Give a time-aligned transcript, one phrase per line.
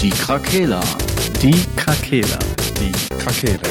[0.00, 0.80] Die Krakela.
[1.40, 2.38] Die Krakela.
[2.78, 3.60] Die Krakela.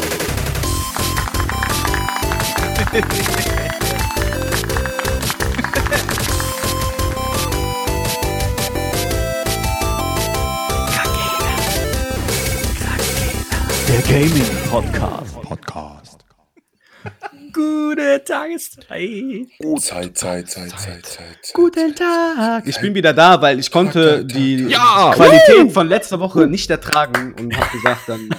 [13.88, 15.25] Der Gaming Podcast.
[17.56, 19.48] Gute Tageszeit.
[19.80, 21.52] Zeit, Zeit, Zeit, Zeit, Zeit.
[21.54, 22.68] Guten Tag.
[22.68, 25.14] Ich bin wieder da, weil ich konnte die Ja.
[25.16, 28.30] Qualität von letzter Woche nicht ertragen und habe gesagt, dann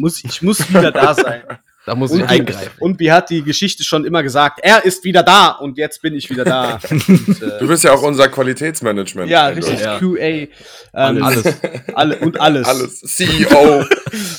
[0.00, 1.42] muss ich muss wieder da sein.
[1.84, 2.70] Da muss Und, ich eingreifen.
[2.78, 6.14] und wie hat die Geschichte schon immer gesagt, er ist wieder da und jetzt bin
[6.14, 6.78] ich wieder da.
[6.90, 9.28] Und, Du äh, bist ja auch unser Qualitätsmanagement.
[9.28, 9.98] ja, richtig, Ja.
[9.98, 10.16] QA.
[10.24, 10.48] Ähm,
[10.94, 11.42] Alles.
[11.92, 12.68] Alle, und alles.
[12.68, 13.00] Alles.
[13.16, 13.84] CEO,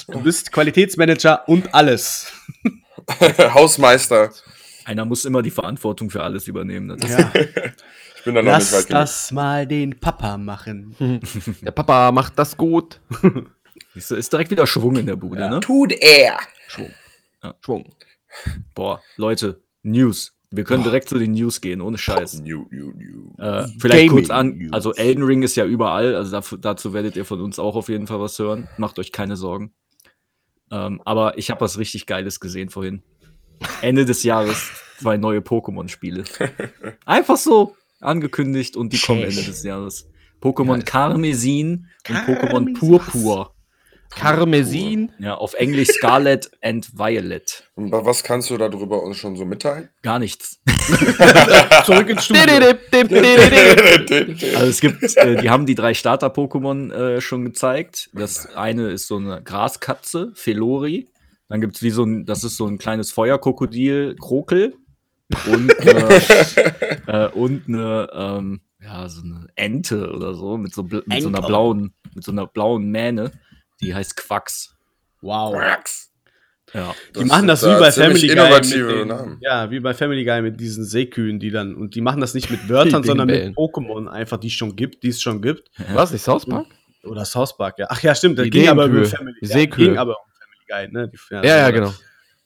[0.07, 2.31] Du bist Qualitätsmanager und alles.
[3.53, 4.31] Hausmeister.
[4.85, 6.97] Einer muss immer die Verantwortung für alles übernehmen.
[7.07, 7.31] Ja.
[8.15, 9.01] Ich bin da noch nicht Lass weit genug.
[9.01, 10.95] das mal den Papa machen.
[11.61, 13.01] Der Papa macht das gut.
[13.95, 15.59] Ist direkt wieder Schwung in der Bude, ne?
[15.59, 16.37] Tut er.
[17.59, 17.83] Schwung.
[18.73, 20.31] Boah, Leute, News.
[20.51, 22.39] Wir können direkt zu den News gehen, ohne Scheiß.
[22.39, 23.35] New, new, new.
[23.43, 24.71] Äh, vielleicht Gaming kurz an, News.
[24.71, 28.07] also Elden Ring ist ja überall, also dazu werdet ihr von uns auch auf jeden
[28.07, 28.69] Fall was hören.
[28.77, 29.73] Macht euch keine Sorgen.
[30.71, 33.03] Ähm, aber ich habe was richtig Geiles gesehen vorhin.
[33.81, 36.23] Ende des Jahres zwei neue Pokémon-Spiele.
[37.05, 40.09] Einfach so angekündigt und die kommen Ende des Jahres.
[40.41, 43.52] Pokémon Karmesin und Pokémon Purpur.
[44.15, 45.11] Karmesin.
[45.19, 47.63] Ja, auf Englisch Scarlet and Violet.
[47.75, 49.89] Und wa- was kannst du darüber uns schon so mitteilen?
[50.01, 50.59] Gar nichts.
[51.85, 52.43] Zurück ins Studio.
[54.55, 58.09] Also es gibt, äh, die haben die drei Starter-Pokémon äh, schon gezeigt.
[58.13, 61.09] Das eine ist so eine Graskatze, Felori.
[61.49, 64.75] Dann gibt es wie so ein, das ist so ein kleines Feuerkrokodil, Krokel.
[65.51, 66.21] Und, äh,
[67.07, 71.29] äh, und eine, ähm, ja, so eine Ente oder so, mit so, bl- mit so
[71.29, 73.31] einer blauen, mit so einer blauen Mähne.
[73.81, 74.75] Die heißt Quax.
[75.21, 75.53] Wow.
[75.53, 76.11] Quacks.
[76.73, 76.95] Ja.
[77.15, 78.51] Die machen das wie bei Family Guy.
[78.51, 79.37] Mit den, Namen.
[79.41, 82.49] ja, wie bei Family Guy mit diesen Seekühen, die dann, und die machen das nicht
[82.49, 83.55] mit Wörtern, sondern mit bellen.
[83.55, 85.69] Pokémon einfach, die es schon gibt, die es schon gibt.
[85.93, 86.65] Was, nicht South Park?
[87.03, 87.87] Oder South Park, ja.
[87.89, 89.05] Ach ja, stimmt, das Die ging aber über.
[89.05, 89.89] Family ja, Seekühe.
[89.89, 91.09] ging aber um Family Guy, ne?
[91.09, 91.93] Die, Ja, ja, genau.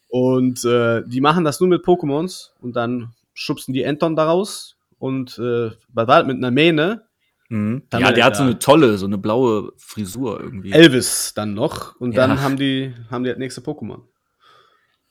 [0.09, 5.37] Und äh, die machen das nur mit Pokémons und dann schubsen die Enton daraus und
[5.37, 7.06] äh, was war das, mit einer Mähne
[7.49, 7.83] Mhm.
[7.93, 10.71] Ja, der hat so eine tolle, so eine blaue Frisur irgendwie.
[10.73, 12.27] Elvis dann noch und Ja.
[12.27, 14.01] dann haben die haben die das nächste Pokémon.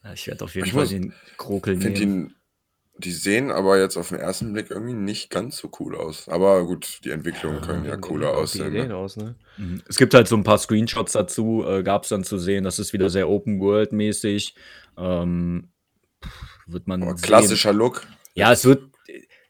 [0.04, 2.34] Ja, ich werde auf jeden Ich Fall muss- den Krokel Ich finde nehmen.
[2.98, 6.28] die, die sehen aber jetzt auf den ersten Blick irgendwie nicht ganz so cool aus.
[6.28, 8.72] Aber gut, die Entwicklungen können ja cooler aussehen.
[8.72, 8.94] Ne?
[8.94, 9.34] aus, ne?
[9.56, 9.82] Mhm.
[9.88, 12.64] Es gibt halt so ein paar Screenshots dazu, äh, gab es dann zu sehen.
[12.64, 14.54] Das ist wieder sehr Open World mäßig.
[14.98, 15.70] Ähm,
[16.66, 17.22] wird man Aber sehen.
[17.26, 18.06] klassischer Look.
[18.34, 18.82] Ja, es wird.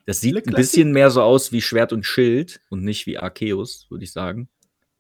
[0.07, 3.87] Das sieht ein bisschen mehr so aus wie Schwert und Schild und nicht wie Arceus,
[3.91, 4.49] würde ich sagen.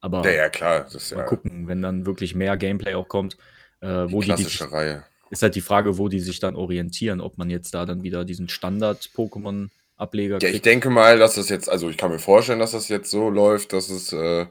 [0.00, 0.80] Aber Ja, ja, klar.
[0.80, 3.36] Das ist mal ja gucken, wenn dann wirklich mehr Gameplay auch kommt.
[3.80, 5.04] Äh, die wo die, die, klassische Reihe.
[5.30, 8.24] ist halt die Frage, wo die sich dann orientieren, ob man jetzt da dann wieder
[8.24, 12.72] diesen Standard-Pokémon-Ableger Ja, ich denke mal, dass das jetzt, also ich kann mir vorstellen, dass
[12.72, 14.46] das jetzt so läuft, dass es äh,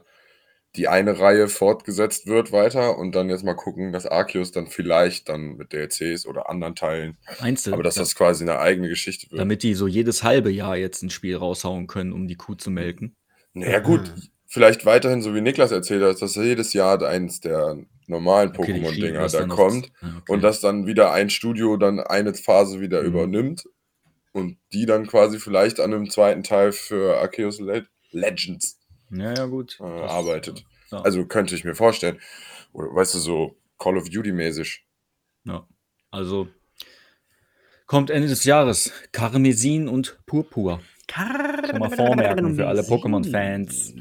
[0.76, 5.28] die eine Reihe fortgesetzt wird weiter und dann jetzt mal gucken, dass Arceus dann vielleicht
[5.28, 7.16] dann mit DLCs oder anderen Teilen,
[7.66, 7.72] du?
[7.72, 9.40] aber dass das quasi eine eigene Geschichte wird.
[9.40, 12.70] Damit die so jedes halbe Jahr jetzt ein Spiel raushauen können, um die Kuh zu
[12.70, 13.16] melken.
[13.54, 14.12] Naja, gut,
[14.46, 19.28] vielleicht weiterhin, so wie Niklas erzählt hat, dass jedes Jahr eins der normalen Okay, Pokémon-Dinger
[19.28, 20.32] da kommt Ja, okay.
[20.32, 23.08] und dass dann wieder ein Studio dann eine Phase wieder Mhm.
[23.08, 23.64] übernimmt
[24.32, 28.78] und die dann quasi vielleicht an einem zweiten Teil für Arceus Le Legends
[29.10, 29.78] Ja, ja, gut.
[29.80, 30.64] äh, arbeitet.
[30.90, 31.00] Ja.
[31.02, 32.20] Also könnte ich mir vorstellen.
[32.72, 34.84] Oder weißt du, so Call of Duty-mäßig.
[35.44, 35.66] Ja.
[36.10, 36.48] Also
[37.86, 40.80] kommt Ende des Jahres Karmesin und Purpur.
[41.10, 43.94] Schon mal vormerken für alle Pokémon-Fans.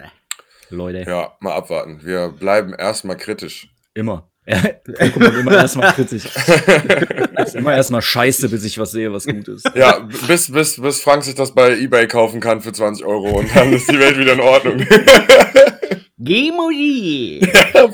[0.70, 2.04] Leute, Ja, mal abwarten.
[2.04, 3.70] Wir bleiben erstmal kritisch.
[3.94, 4.32] immer.
[4.48, 6.26] Pokémon immer erstmal kritisch.
[6.26, 9.70] ist immer erstmal scheiße, bis ich was sehe, was gut ist.
[9.76, 13.56] Ja, bis, bis, bis Frank sich das bei Ebay kaufen kann für 20 Euro und
[13.56, 14.86] dann ist die Welt wieder in Ordnung.
[16.18, 17.42] Gemoji!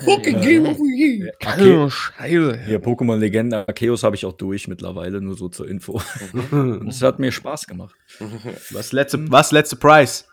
[0.06, 1.33] Fucking Game of Year.
[1.44, 1.89] Okay.
[1.89, 2.59] Scheiße.
[2.65, 6.01] Hier, Pokémon Legende Arceus habe ich auch durch mittlerweile, nur so zur Info.
[6.51, 7.95] Und es hat mir Spaß gemacht.
[8.71, 10.27] Was letzte, was letzte Price?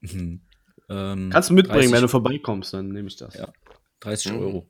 [0.00, 0.40] Mhm.
[0.90, 3.34] Ähm, Kannst du mitbringen, 30 wenn du vorbeikommst, dann nehme ich das.
[3.34, 3.48] Ja.
[4.00, 4.38] 30 Mhm.
[4.40, 4.68] Euro.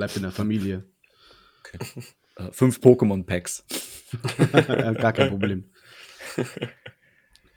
[0.00, 0.84] Bleibt in der Familie.
[2.36, 3.66] Äh, fünf Pokémon-Packs.
[4.66, 5.70] Ja, Gar kein Problem.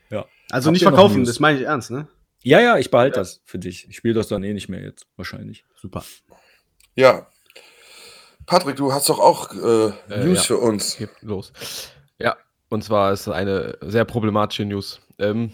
[0.09, 0.25] Ja.
[0.49, 2.09] Also Habt nicht verkaufen, das meine ich ernst, ne?
[2.41, 3.87] Ja, ja, ich behalte das für dich.
[3.87, 5.63] Ich spiele das dann eh nicht mehr jetzt, wahrscheinlich.
[5.75, 6.03] Super.
[6.95, 7.29] Ja.
[8.45, 10.43] Patrick, du hast doch auch äh, Äh, News ja.
[10.43, 10.97] für uns.
[10.97, 11.53] Geht los.
[12.19, 12.35] Ja,
[12.67, 14.99] und zwar ist eine sehr problematische News.
[15.17, 15.53] Ähm,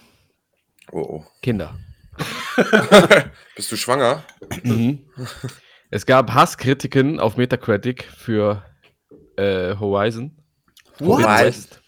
[0.92, 1.26] Oh, oh.
[1.44, 1.78] Kinder
[3.56, 4.24] Bist du schwanger?
[4.64, 5.06] Mhm.
[5.92, 8.64] Es gab Hasskritiken auf Metacritic für
[9.38, 10.38] äh, Horizon.
[11.00, 11.82] West.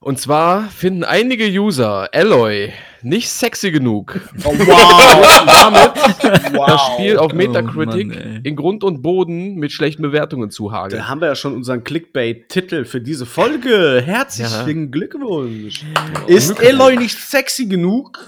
[0.00, 2.72] Und zwar finden einige User Alloy
[3.02, 5.46] nicht sexy genug, Oh, wow.
[5.46, 6.66] damit wow.
[6.66, 8.40] das Spiel auf Oh Metacritic Mann, ey.
[8.42, 11.00] in Grund und Boden mit schlechten Bewertungen zuhageln.
[11.00, 14.02] Da haben wir ja schon unseren Clickbait-Titel für diese Folge.
[14.04, 15.84] Herzlichen Glückwunsch.
[16.26, 18.18] Ist Eloy nicht sexy genug?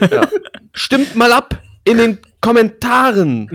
[0.72, 3.48] Stimmt mal ab in den Kommentaren.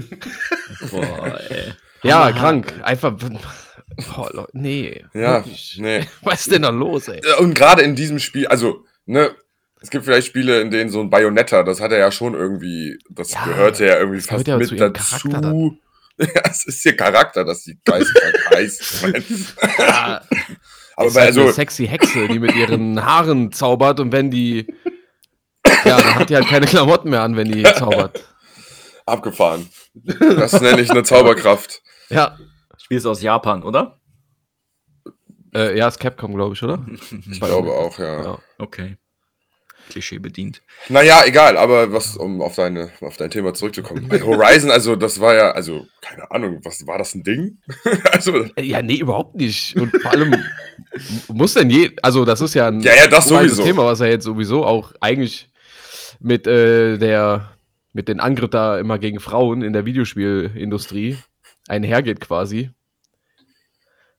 [0.91, 1.73] Boah, ey.
[2.03, 2.73] Ja, krank.
[2.83, 3.13] Einfach.
[3.13, 5.03] Boah, Leute, nee.
[5.13, 5.43] Ja,
[5.77, 6.05] nee.
[6.21, 7.21] Was ist denn da los, ey?
[7.39, 9.35] Und gerade in diesem Spiel, also, ne,
[9.81, 12.99] es gibt vielleicht Spiele, in denen so ein Bayonetta, das hat er ja schon irgendwie,
[13.09, 15.77] das Ja, gehörte ja irgendwie fast ja mit dazu.
[16.21, 19.05] Ja, es ist ihr Charakter, dass die geisteskrank heißt.
[19.77, 20.21] Ja,
[20.97, 24.67] Aber bei, halt eine also, sexy Hexe, die mit ihren Haaren zaubert und wenn die.
[25.86, 28.24] Ja, dann hat die halt keine Klamotten mehr an, wenn die zaubert.
[29.06, 29.68] abgefahren.
[29.95, 31.81] Das nenne ich eine Zauberkraft.
[32.10, 32.38] Ja.
[32.77, 34.00] Spiel ist aus Japan, oder?
[35.54, 36.86] Äh, ja, ist Capcom, glaube ich, oder?
[37.31, 38.24] Ich glaube auch, ja.
[38.24, 38.39] Ja.
[38.60, 38.98] Okay.
[39.89, 40.62] Klischee bedient.
[40.88, 44.07] Naja, egal, aber was, um auf, deine, auf dein Thema zurückzukommen.
[44.07, 47.57] Bei Horizon, also, das war ja, also, keine Ahnung, was war das ein Ding?
[48.12, 49.75] also, Äh, Ja, nee, überhaupt nicht.
[49.75, 50.36] Und vor allem
[51.27, 51.89] muss denn je.
[52.04, 53.63] Also, das ist ja ein Ja, ja, das sowieso.
[53.63, 55.49] Thema, was ja jetzt sowieso auch eigentlich
[56.19, 57.50] mit äh, der
[57.94, 61.18] mit den Angriff da immer gegen Frauen in der Videospielindustrie
[61.68, 62.69] einhergeht quasi.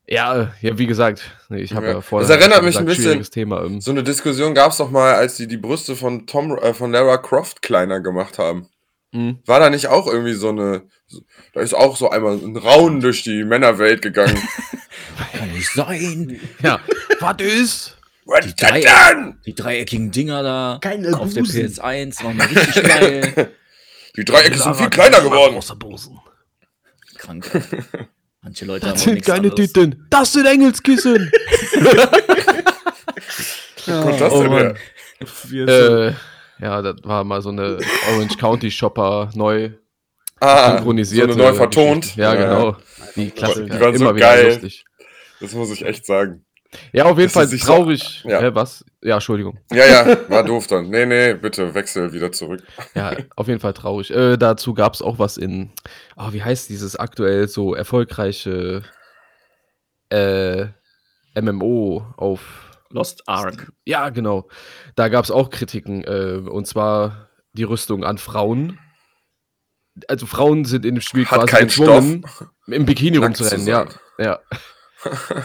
[0.06, 1.93] Ja, ja, wie gesagt, ich habe ja.
[1.93, 2.00] Ja.
[2.00, 3.64] vorher Das erinnert mich ein bisschen- schwieriges Thema.
[3.64, 3.81] ähm.
[3.81, 6.91] so eine Diskussion gab es doch mal, als die die Brüste von Tom, äh, von
[6.91, 8.69] Lara Croft kleiner gemacht haben.
[9.12, 9.38] Mhm.
[9.46, 11.20] War da nicht auch irgendwie so eine, so,
[11.53, 14.37] da ist auch so einmal ein Raunen durch die Männerwelt gegangen.
[15.32, 16.41] Kann nicht sein.
[16.62, 16.81] Ja,
[17.20, 17.96] was ist?
[18.41, 19.35] Das drei-?
[19.47, 21.67] Die dreieckigen Dinger da Keine auf der Busen.
[21.67, 23.50] PS1 waren richtig geil.
[24.17, 25.56] Die Dreiecke sind viel kleiner geworden.
[25.56, 26.19] Außer Busen.
[27.17, 27.50] Krank.
[28.43, 29.73] Manche Leute haben Das auch sind nichts keine anderes.
[29.73, 30.06] Titten.
[30.11, 31.31] Das sind Engelskissen.
[33.87, 36.15] Wo kommt das Oh denn äh,
[36.61, 37.79] ja, das war mal so eine
[38.12, 39.71] Orange County Shopper neu
[40.41, 41.31] Ah, so synchronisiert.
[41.31, 42.17] eine neu vertont.
[42.17, 42.77] Ja, genau.
[43.17, 43.75] Die Klassiker.
[43.75, 44.47] Die waren so Immer geil.
[44.47, 44.85] lustig.
[45.41, 46.47] Das muss ich echt sagen.
[46.93, 48.22] Ja, auf jeden Das Fall nicht so- traurig.
[48.25, 48.40] Ja.
[48.40, 48.84] Hä, was?
[49.02, 49.58] Ja, Entschuldigung.
[49.72, 50.88] Ja, ja, war doof dann.
[50.88, 52.62] Nee, nee, bitte wechsel wieder zurück.
[52.94, 54.11] Ja, auf jeden Fall traurig.
[54.14, 55.72] Äh, dazu gab es auch was in,
[56.17, 58.82] ah, wie heißt dieses aktuell so erfolgreiche
[60.11, 60.67] äh,
[61.40, 62.40] MMO auf
[62.90, 63.72] Lost Ark.
[63.84, 64.49] Ja, genau.
[64.96, 66.05] Da gab es auch Kritiken.
[66.05, 68.78] Äh, und zwar die Rüstung an Frauen.
[70.08, 72.26] Also Frauen sind in dem Spiel Hat quasi keinen gezwungen,
[72.69, 73.67] im Bikini nackt zu rumzurennen.
[73.67, 73.87] Ja,
[74.19, 74.38] ja.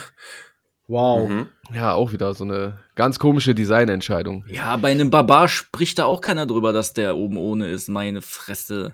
[0.88, 1.28] wow.
[1.28, 1.48] Mhm.
[1.74, 4.46] Ja, auch wieder so eine ganz komische Designentscheidung.
[4.48, 7.88] Ja, bei einem Barbar spricht da auch keiner drüber, dass der oben ohne ist.
[7.90, 8.94] Meine Fresse.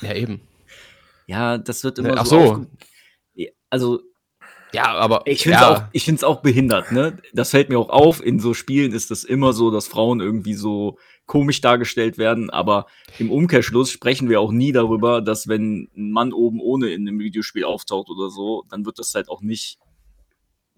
[0.00, 0.40] Ja, eben.
[1.26, 2.66] Ja, das wird immer Ach so.
[3.36, 3.46] so.
[3.70, 4.00] Also,
[4.72, 7.18] Ja, aber ich finde es ja, auch, ich find's auch behindert, ne?
[7.32, 8.24] Das fällt mir auch auf.
[8.24, 12.50] In so Spielen ist das immer so, dass Frauen irgendwie so komisch dargestellt werden.
[12.50, 12.86] Aber
[13.18, 17.20] im Umkehrschluss sprechen wir auch nie darüber, dass wenn ein Mann oben ohne in einem
[17.20, 19.78] Videospiel auftaucht oder so, dann wird das halt auch nicht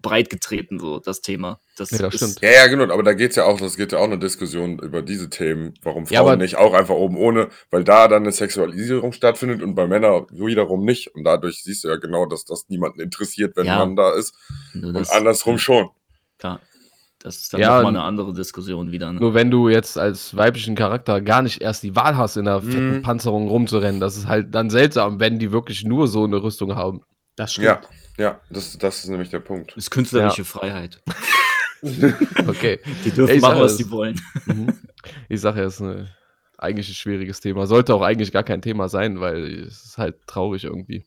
[0.03, 1.59] breit getreten, so das Thema.
[1.77, 2.41] Das, Nee, das stimmt.
[2.41, 5.01] Ja, ja, genau, aber da geht's ja auch, das geht ja auch eine Diskussion über
[5.01, 9.13] diese Themen, warum Frauen Ja, nicht auch einfach oben ohne, weil da dann eine Sexualisierung
[9.13, 11.07] stattfindet und bei Männern wiederum nicht.
[11.15, 13.79] Und dadurch siehst du ja genau, dass das niemanden interessiert, wenn Ja.
[13.79, 14.35] man da ist.
[14.73, 15.89] Nur Und andersrum schon.
[16.37, 16.59] Klar.
[17.19, 19.13] Das ist dann Ja, nochmal eine andere Diskussion wieder.
[19.13, 19.21] Ne?
[19.21, 22.61] nur wenn du jetzt als weiblichen Charakter gar nicht erst die Wahl hast, in einer
[22.61, 23.01] fetten Mhm.
[23.01, 27.01] Panzerung rumzurennen, das ist halt dann seltsam, wenn die wirklich nur so eine Rüstung haben.
[27.37, 27.67] Das stimmt.
[27.67, 27.81] Ja,
[28.17, 29.71] ja, das, das ist nämlich der Punkt.
[29.71, 31.01] Das ist künstlerische Freiheit.
[32.47, 32.79] Okay.
[33.03, 34.17] Die dürfen Ja, ich machen, was sie wollen.
[34.45, 34.73] Mhm.
[35.27, 36.15] Ich sage ja, es ist eine,
[36.57, 37.67] eigentlich ein schwieriges Thema.
[37.67, 41.05] Sollte auch eigentlich gar kein Thema sein, weil es ist halt traurig irgendwie.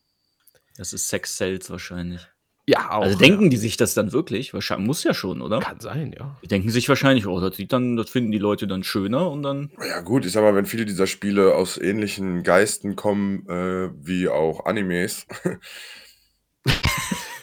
[0.76, 2.28] Das ist Sex Sales wahrscheinlich.
[2.68, 3.02] Ja, auch.
[3.02, 4.52] also denken die sich das dann wirklich?
[4.52, 5.60] Wahrscheinlich muss ja schon, oder?
[5.60, 6.36] Kann sein, ja.
[6.42, 9.44] Die denken sich wahrscheinlich, oh, das sieht dann, das finden die Leute dann schöner und
[9.44, 9.70] dann.
[9.88, 14.28] Ja gut, ich sag mal, wenn viele dieser Spiele aus ähnlichen Geisten kommen, äh, wie
[14.28, 15.26] auch Animes,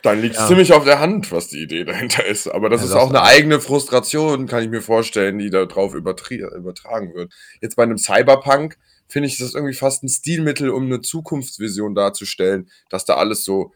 [0.02, 0.48] dann liegt es Ja.
[0.48, 2.48] ziemlich auf der Hand, was die Idee dahinter ist.
[2.48, 5.66] Aber das Ja, ist das auch eine eigene Frustration, kann ich mir vorstellen, die da
[5.66, 7.34] drauf übertri- übertragen wird.
[7.62, 8.78] Jetzt bei einem Cyberpunk
[9.08, 13.72] finde ich das irgendwie fast ein Stilmittel, um eine Zukunftsvision darzustellen, dass da alles so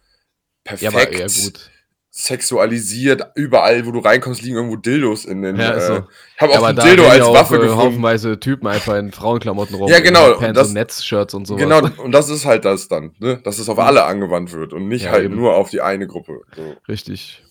[0.65, 1.71] Ja, perfekt aber ja, gut.
[2.17, 5.55] Sexualisiert, überall, wo du reinkommst, liegen irgendwo Dildos in den.
[5.55, 5.93] Ja, ist so.
[5.93, 6.01] äh,
[6.35, 7.77] ich habe auch aber ein Dildo als ja auch, Waffe äh, gefunden.
[7.83, 9.87] haufenweise Typen einfach in Frauenklamotten rum.
[9.87, 11.61] Ja, genau, Pants das- und Netzshirts und sowas.
[11.61, 13.39] Genau, und das ist halt das dann, ne?
[13.43, 15.35] dass es auf alle angewandt wird und nicht Ja, halt eben.
[15.35, 16.41] nur auf die eine Gruppe.
[16.55, 16.75] So.
[16.87, 17.43] Richtig.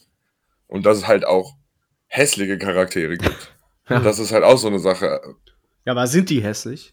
[0.67, 1.55] Und dass es halt auch
[2.09, 3.53] hässliche Charaktere gibt.
[3.89, 4.01] Ja.
[4.01, 5.21] Das ist halt auch so eine Sache.
[5.85, 6.93] Ja, aber sind die hässlich?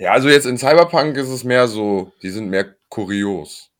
[0.00, 3.70] Ja, also jetzt in Cyberpunk ist es mehr so, die sind mehr kurios.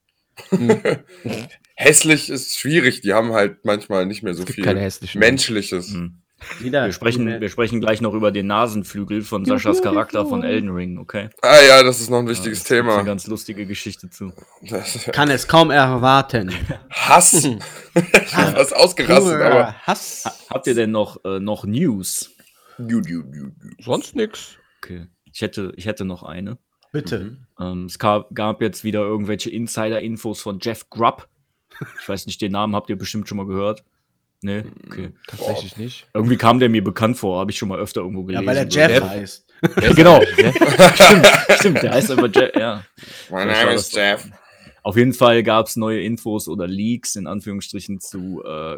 [0.51, 0.81] Hm.
[1.77, 5.19] Hässlich ist schwierig, die haben halt manchmal nicht mehr so Es gibt viel keine hässlichen.
[5.19, 5.93] Menschliches.
[5.93, 6.23] Hm.
[6.61, 10.71] Wieder Wir, sprechen, wir sprechen gleich noch über den Nasenflügel von Saschas Charakter von Elden
[10.71, 11.31] Ring, okay?
[11.41, 12.97] Ah ja, das ist noch ein wichtiges Ja, Thema.
[12.97, 14.33] Eine ganz lustige Geschichte zu.
[14.63, 16.53] Das, kann es kaum erwarten.
[16.91, 17.33] Hass.
[17.33, 17.43] ich
[17.95, 19.75] bin fast ausgerastet, aber.
[19.87, 20.25] Hass.
[20.27, 22.31] Ha habt ihr denn noch, äh, noch News?
[23.79, 24.57] Sonst nix.
[24.83, 25.07] Okay.
[25.33, 26.59] Ich hätte, ich hätte noch eine.
[26.93, 27.39] Bitte.
[27.59, 31.29] Ähm, es gab, gab jetzt wieder irgendwelche Insider-Infos von Jeff Grubb.
[32.01, 33.85] Ich weiß nicht, den Namen habt ihr bestimmt schon mal gehört.
[34.43, 35.11] Nee, okay.
[35.27, 36.07] Tatsächlich nicht.
[36.13, 38.47] Irgendwie kam der mir bekannt vor, habe ich schon mal öfter irgendwo Ja, gelesen.
[38.47, 38.79] weil er So.
[38.79, 39.05] Jeff Jeff.
[39.09, 39.47] heißt.
[39.97, 40.21] genau.
[40.95, 41.27] stimmt,
[41.59, 42.85] stimmt, der heißt aber Jeff, ja.
[43.31, 44.29] Mein Das Name ist Jeff.
[44.83, 48.77] Auf jeden Fall gab es neue Infos oder Leaks in Anführungsstrichen zu äh,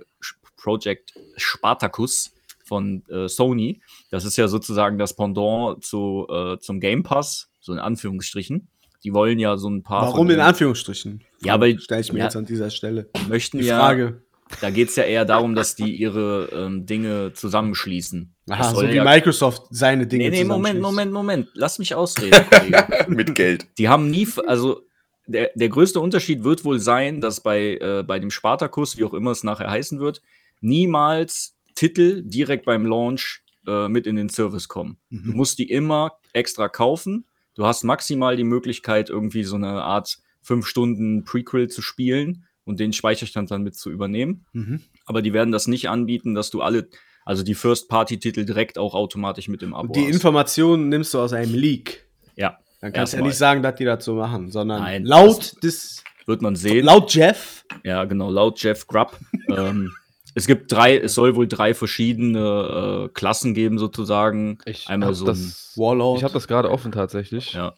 [0.56, 2.32] Project Spartacus
[2.64, 3.80] von äh, Sony.
[4.10, 8.68] Das ist ja sozusagen das Pendant zu, äh, zum Game Pass, so in Anführungsstrichen.
[9.04, 10.02] Die wollen ja so ein paar.
[10.02, 11.22] Warum in den- Anführungsstrichen?
[11.42, 12.24] Ja, weil- Stelle ich mir ja.
[12.24, 13.08] jetzt an dieser Stelle.
[13.28, 13.78] möchten Die ja.
[13.78, 14.22] Frage.
[14.62, 18.34] Da geht es ja eher darum, dass die ihre ähm, Dinge zusammenschließen.
[18.48, 20.80] Aha, so wie ja- Microsoft seine Dinge Nee, nee, Moment.
[20.80, 21.48] Moment, Moment.
[21.52, 22.86] Lass mich ausreden, Kollege.
[23.08, 23.66] Mit Geld.
[23.76, 24.80] Die haben nie, also
[25.26, 29.12] der, der größte Unterschied wird wohl sein, dass bei, äh, bei dem Spartacus, wie auch
[29.12, 30.22] immer es nachher heißen wird,
[30.62, 34.96] niemals Titel direkt beim Launch äh, mit in den Service kommen.
[35.10, 35.36] Du Mhm.
[35.36, 37.26] musst die immer extra kaufen.
[37.58, 42.78] Du hast maximal die Möglichkeit, irgendwie so eine Art 5 Stunden Prequel zu spielen und
[42.78, 44.46] den Speicherstand dann mit zu übernehmen.
[44.52, 44.80] Mhm.
[45.06, 46.88] Aber die werden das nicht anbieten, dass du alle,
[47.24, 50.14] also die First-Party-Titel direkt auch automatisch mit im Abo Und die hast.
[50.14, 52.06] Informationen nimmst du aus einem Leak.
[52.36, 55.60] Ja, Dann kannst du ja nicht sagen, dass die das so machen, sondern Nein, laut
[55.64, 56.84] des, wird man sehen.
[56.84, 59.18] laut Jeff, Ja, genau, laut Jeff Grubb.
[59.48, 59.92] ähm,
[60.34, 64.58] es gibt drei, es soll wohl drei verschiedene äh, Klassen geben, sozusagen.
[64.64, 66.18] Ich Einmal so ein, das, Warlord.
[66.18, 67.52] ich habe das gerade offen tatsächlich.
[67.54, 67.74] ja,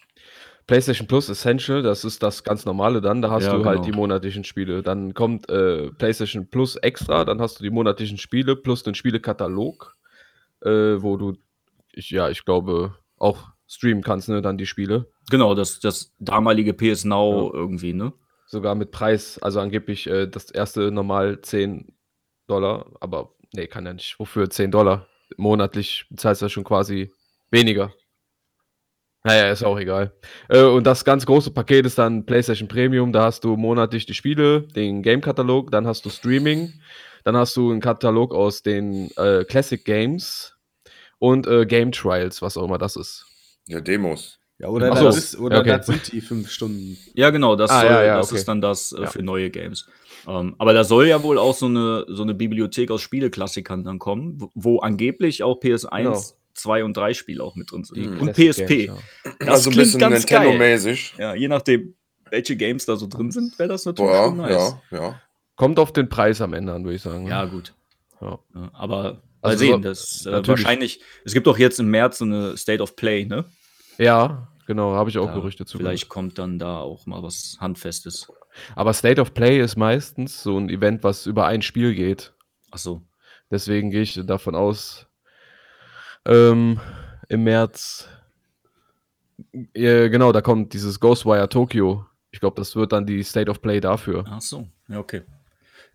[0.67, 3.23] PlayStation Plus Essential, das ist das ganz normale dann.
[3.23, 3.87] Da hast Ja, du halt genau.
[3.87, 4.83] die monatlichen Spiele.
[4.83, 9.97] Dann kommt äh, PlayStation Plus Extra, dann hast du die monatlichen Spiele plus den Spielekatalog,
[10.63, 10.69] äh,
[11.03, 11.35] wo du,
[11.93, 15.07] ich, ja, ich glaube, auch streamen kannst, ne, dann die Spiele.
[15.29, 18.13] genau, das, das damalige PS Now irgendwie, ne?
[18.47, 21.93] Sogar mit Preis, also angeblich äh, das erste normal 10
[22.51, 24.19] Dollar, aber nee, kann ja nicht.
[24.19, 25.07] Wofür 10 Dollar?
[25.37, 27.13] Monatlich bezahlst du ja schon quasi
[27.51, 27.93] weniger.
[29.23, 30.13] Naja, ist auch egal.
[30.49, 33.13] Äh, und das ganz große Paket ist dann PlayStation Premium.
[33.13, 36.73] Da hast du monatlich die Spiele, den Game-Katalog, dann hast du Streaming,
[37.25, 40.57] dann hast du einen Katalog aus den äh, Classic Games
[41.19, 43.27] und äh, Game Trials, was auch immer das ist.
[43.67, 44.40] Ja, Demos.
[44.61, 45.05] Ja, oder so.
[45.05, 45.69] das, ist, oder Okay.
[45.71, 46.97] das sind die fünf Stunden.
[47.15, 48.37] Ja, genau, das, Ah, soll, ja, ja, das okay.
[48.39, 49.07] ist dann das äh, Ja.
[49.11, 49.87] für neue Games.
[50.29, 53.99] Ähm, aber da soll ja wohl auch so eine, so eine Bibliothek aus Spieleklassikern dann
[53.99, 56.23] kommen, wo, wo angeblich auch PS1, Genau.
[56.55, 57.97] 2 und 3 Spiele auch mit drin sind.
[57.97, 58.67] Die Und PSP.
[58.87, 58.87] Games,
[59.25, 59.33] ja.
[59.39, 60.41] Das also ein klingt bisschen ganz geil.
[60.49, 61.15] Nintendo-mäßig.
[61.17, 61.95] Ja, je nachdem,
[62.29, 64.77] welche Games da so drin sind, wäre das natürlich Boah, schon nice.
[64.91, 65.21] ja, ja.
[65.57, 67.27] Kommt auf den Preis am Ende an, würde ich sagen.
[67.27, 67.73] Ja, gut.
[68.21, 68.39] Ja.
[68.75, 72.57] Aber mal Also sehen, das äh, wahrscheinlich, es gibt doch jetzt im März so eine
[72.59, 73.47] State of Play, ne?
[74.01, 75.79] Ja, genau, habe ich auch Da Gerüchte zu.
[75.79, 78.33] Vielleicht kommt dann da auch mal was Handfestes.
[78.75, 82.33] Aber State of Play ist meistens so ein Event, was über ein Spiel geht.
[82.71, 83.03] Ach so.
[83.51, 85.07] Deswegen gehe ich davon aus,
[86.27, 86.81] ähm,
[87.29, 88.09] im März,
[89.75, 92.07] äh, genau, da kommt dieses Ghostwire Tokyo.
[92.31, 94.25] Ich glaube, das wird dann die State of Play dafür.
[94.29, 94.69] Ach so.
[94.89, 95.23] Ja, okay.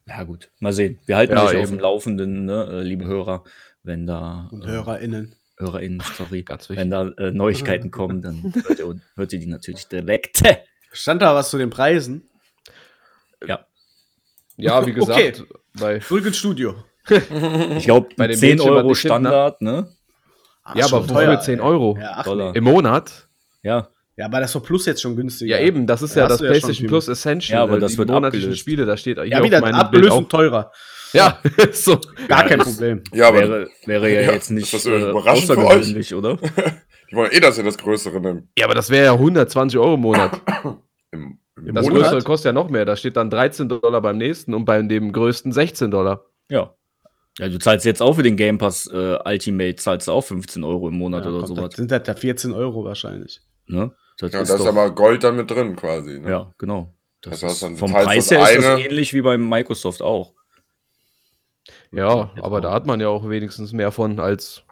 [0.08, 0.50] Ja, gut.
[0.60, 1.00] Mal sehen.
[1.06, 1.72] Wir halten Ja, euch auf eben.
[1.72, 3.44] dem Laufenden, ne, äh, liebe Hörer,
[3.84, 5.36] wenn da Und äh, HörerInnen.
[5.58, 6.78] HörerInnen, sorry, Ganz wichtig.
[6.82, 10.42] wenn da äh, Neuigkeiten kommen, dann hört ihr, hört ihr die natürlich direkt.
[10.92, 12.30] Stand da was zu den Preisen?
[13.46, 13.66] Ja.
[14.58, 15.44] Ja, wie gesagt, Okay.
[15.74, 16.76] bei, Zurück ins Studio.
[17.10, 18.96] Ich glaube, Bei dem 10 Mädchen, was Euro ne?
[18.96, 19.88] Standard, ne?
[20.64, 21.66] Ah, ja, aber wofür teuer, 10 ey.
[21.66, 21.98] Euro?
[22.00, 22.52] Ja, ach, Dollar.
[22.52, 22.58] nee.
[22.58, 23.28] Im Monat?
[23.62, 23.90] Ja.
[24.16, 25.60] ja, aber das ist doch Plus jetzt schon günstiger.
[25.60, 27.58] Ja, eben, das ist Da ja das ja PlayStation viel Plus Essential.
[27.60, 28.60] Ja, aber äh, das die wird monatlichen abgelöst.
[28.62, 30.72] Spiele, da steht hier Ja, auf wieder meinem abgelöst Bild und teurer.
[31.14, 31.40] Ja,
[31.72, 32.00] so.
[32.28, 33.04] Gar kein Problem.
[33.14, 36.38] Ja, aber wäre, wäre ja, Ja, jetzt nicht ist das äh, außergewöhnlich, oder?
[37.12, 38.48] die wollen eh, dass ihr das Größere nimmt.
[38.58, 40.42] Ja, aber das wäre ja 120 Euro im Monat.
[41.12, 42.02] Im, im Das Monat?
[42.04, 42.84] größere kostet ja noch mehr.
[42.84, 46.26] Da steht dann 13 Dollar beim nächsten und bei dem größten 16 Dollar.
[46.50, 46.74] Ja.
[47.40, 50.64] Ja, du zahlst jetzt auch für den Game Pass äh, Ultimate, zahlst du auch 15
[50.66, 51.70] Euro im Monat Ja, oder sowas.
[51.70, 53.42] das sind das da 14 Euro wahrscheinlich.
[53.68, 53.92] Ne?
[54.18, 56.20] Das Ja, ist da ist aber Gold dann mit drin quasi.
[56.20, 56.30] Ne?
[56.30, 56.94] ja, genau.
[57.22, 60.34] Das Das heißt, vom Preis her ist das ähnlich wie beim Microsoft auch.
[61.96, 64.64] Ja, aber da hat man ja auch wenigstens mehr von als.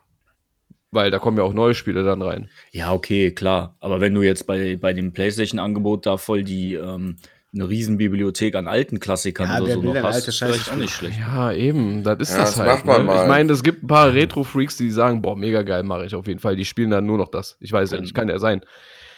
[0.92, 2.50] Weil da kommen ja auch neue Spiele dann rein.
[2.72, 3.75] Ja, okay, klar.
[3.80, 7.15] Aber wenn du jetzt bei, bei dem PlayStation-Angebot da voll die, ähm,
[7.51, 11.18] eine Riesenbibliothek an alten Klassikern Ja, oder so noch hast, ist vielleicht auch nicht schlecht.
[11.20, 12.70] Ja, eben, das ist Ja, das das halt.
[12.70, 13.03] macht man ne?
[13.06, 13.24] mal.
[13.24, 16.27] Ich meine, es gibt ein paar Retro-Freaks, die sagen, boah, mega geil, mache ich auf
[16.27, 16.56] jeden Fall.
[16.56, 17.58] Die spielen dann nur noch das.
[17.60, 18.62] Ich weiß ja nicht, kann ja sein.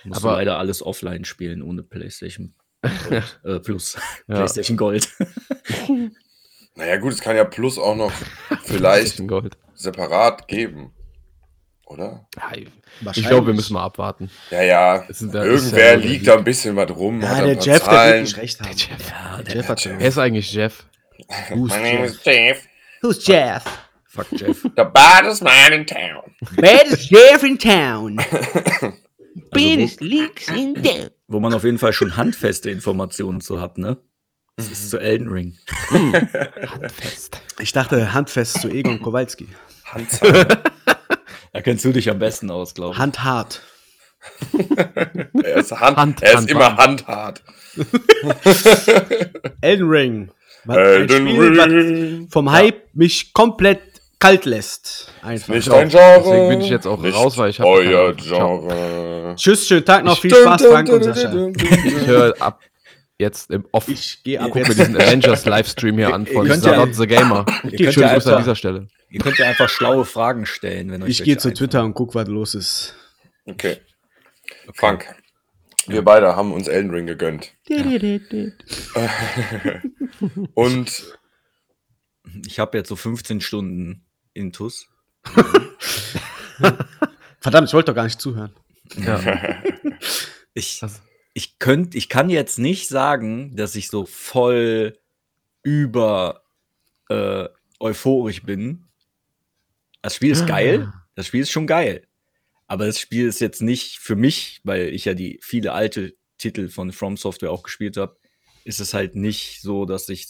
[0.05, 2.53] Musst Aber- du leider alles offline spielen, ohne PlayStation
[3.09, 3.97] Gold, äh, Plus.
[4.27, 5.09] PlayStation Gold.
[6.75, 8.11] Naja, gut, es kann ja Plus auch noch
[8.63, 9.21] vielleicht
[9.75, 10.91] separat geben.
[11.87, 12.25] Oder?
[12.35, 12.51] Ja,
[13.13, 14.31] ich glaube, wir müssen mal abwarten.
[14.49, 15.05] Ja, ja.
[15.07, 17.21] Irgendwer der liegt da ein bisschen was rum.
[17.21, 18.23] Ja, hat der ein paar Jeff, der wird Zahlen.
[18.23, 18.71] nicht recht haben.
[18.75, 19.09] Jeff.
[19.11, 20.85] Ja, Der Jeff hat schon Wer ist eigentlich Jeff?
[21.51, 22.09] Who's My name Jeff?
[22.11, 22.67] is Jeff.
[23.01, 23.63] Who's Jeff?
[24.07, 24.61] Fuck Jeff.
[24.63, 26.23] The baddest man in town.
[26.55, 28.17] Baddest Jeff in town.
[29.51, 31.09] Baddest leaks in town.
[31.27, 33.97] Wo man auf jeden Fall schon handfeste Informationen zu hat, ne?
[34.57, 35.53] Das ist zu Elden Ring.
[36.93, 37.41] Fest.
[37.59, 39.47] Ich dachte handfest zu Egon Kowalski.
[39.85, 40.45] Handzahn.
[41.53, 42.99] Da kennst du dich am besten aus, glaube ich.
[42.99, 43.61] Handhart.
[45.41, 47.41] er ist, Hand, Hand- er ist Hand- immer handhart.
[49.61, 50.31] Elden Ring.
[50.65, 52.27] Was ein Elden Spiel, was Ring.
[52.29, 53.79] vom Hype mich komplett
[54.19, 55.13] kalt lässt.
[55.21, 55.47] Einfach.
[55.53, 55.91] Nicht Ich dein auch.
[55.91, 56.23] Genre.
[56.25, 58.13] Deswegen bin ich jetzt auch Nicht raus, weil ich hab Euer.
[58.15, 59.33] Genre.
[59.37, 60.19] Tschüss, schönen Tag noch.
[60.19, 61.31] Viel Spaß, Frank und Sascha.
[61.57, 62.59] Ich höre ab
[63.17, 63.87] jetzt im Off.
[63.87, 64.79] Ich gehe ab Guck mir jetzt.
[64.79, 67.45] diesen Avengers-Livestream hier an von könnt ja- the Gamer.
[67.45, 68.87] könnt Schönen ja Grüße an dieser Stelle.
[69.09, 71.53] Ihr könnt ja einfach schlaue Fragen stellen, wenn euch Ich gehe zu.
[71.53, 72.95] Twitter und guck, was los ist.
[73.45, 73.77] Okay.
[74.73, 75.05] Frank,
[75.87, 77.51] wir beide haben uns Elden Ring gegönnt.
[80.53, 81.03] Und
[82.45, 84.87] Ich habe jetzt so 15 Stunden Intus.
[87.39, 88.53] Verdammt, ich wollte doch gar nicht zuhören.
[88.97, 89.19] Ja.
[90.53, 91.01] Ich, Das-
[91.37, 94.97] ich könnte, ich kann jetzt nicht sagen, dass ich so voll
[95.63, 96.43] über
[97.09, 97.49] äh,
[97.79, 98.85] euphorisch bin.
[100.01, 100.91] Das Spiel ist geil.
[101.15, 102.07] Das Spiel ist schon geil.
[102.67, 106.69] Aber das Spiel ist jetzt nicht für mich, weil ich ja die viele alte Titel
[106.69, 108.17] von From Software auch gespielt habe,
[108.63, 110.27] ist es halt nicht so, dass ich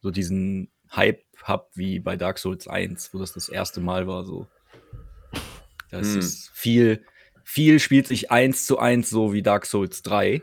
[0.00, 4.24] so diesen Hype hab wie bei Dark Souls 1, wo das das erste Mal war
[4.24, 4.46] so.
[5.90, 6.18] Das Hm.
[6.18, 7.04] ist viel,
[7.50, 10.42] viel spielt sich eins zu eins so wie Dark Souls 3.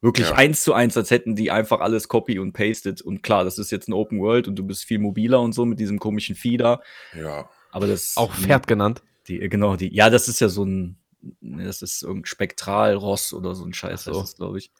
[0.00, 0.34] Wirklich Ja.
[0.36, 3.00] eins zu eins, als hätten die einfach alles copy und pasted.
[3.02, 5.64] Und klar, das ist jetzt ein Open World und du bist viel mobiler und so
[5.64, 6.80] mit diesem komischen Fieder.
[7.12, 8.16] ja, Aber das.
[8.16, 9.02] Auch Pferd genannt.
[9.26, 9.92] Die, genau, die.
[9.92, 10.96] Ja, das ist ja so ein.
[11.40, 14.22] Das ist irgendein Spektralross oder so ein Scheiß, so.
[14.22, 14.70] ist glaube ich.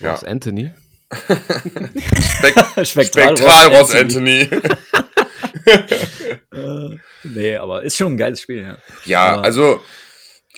[0.00, 0.12] Ja.
[0.12, 0.72] Das ist Anthony.
[1.12, 4.48] Spek Spektralross Anthony.
[6.52, 8.78] Äh, nee, aber ist schon ein geiles Spiel, ja.
[9.04, 9.80] Ja, Aber- also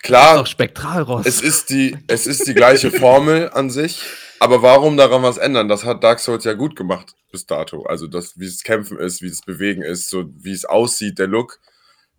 [0.05, 1.27] Klar, Spektralross.
[1.27, 4.01] es ist die, es ist die gleiche Formel an sich,
[4.39, 5.69] aber warum daran was ändern?
[5.69, 7.85] Das hat Dark Souls ja gut gemacht bis dato.
[7.85, 11.27] Also das, wie es Kämpfen ist, wie es Bewegen ist, so wie es aussieht, der
[11.27, 11.59] Look.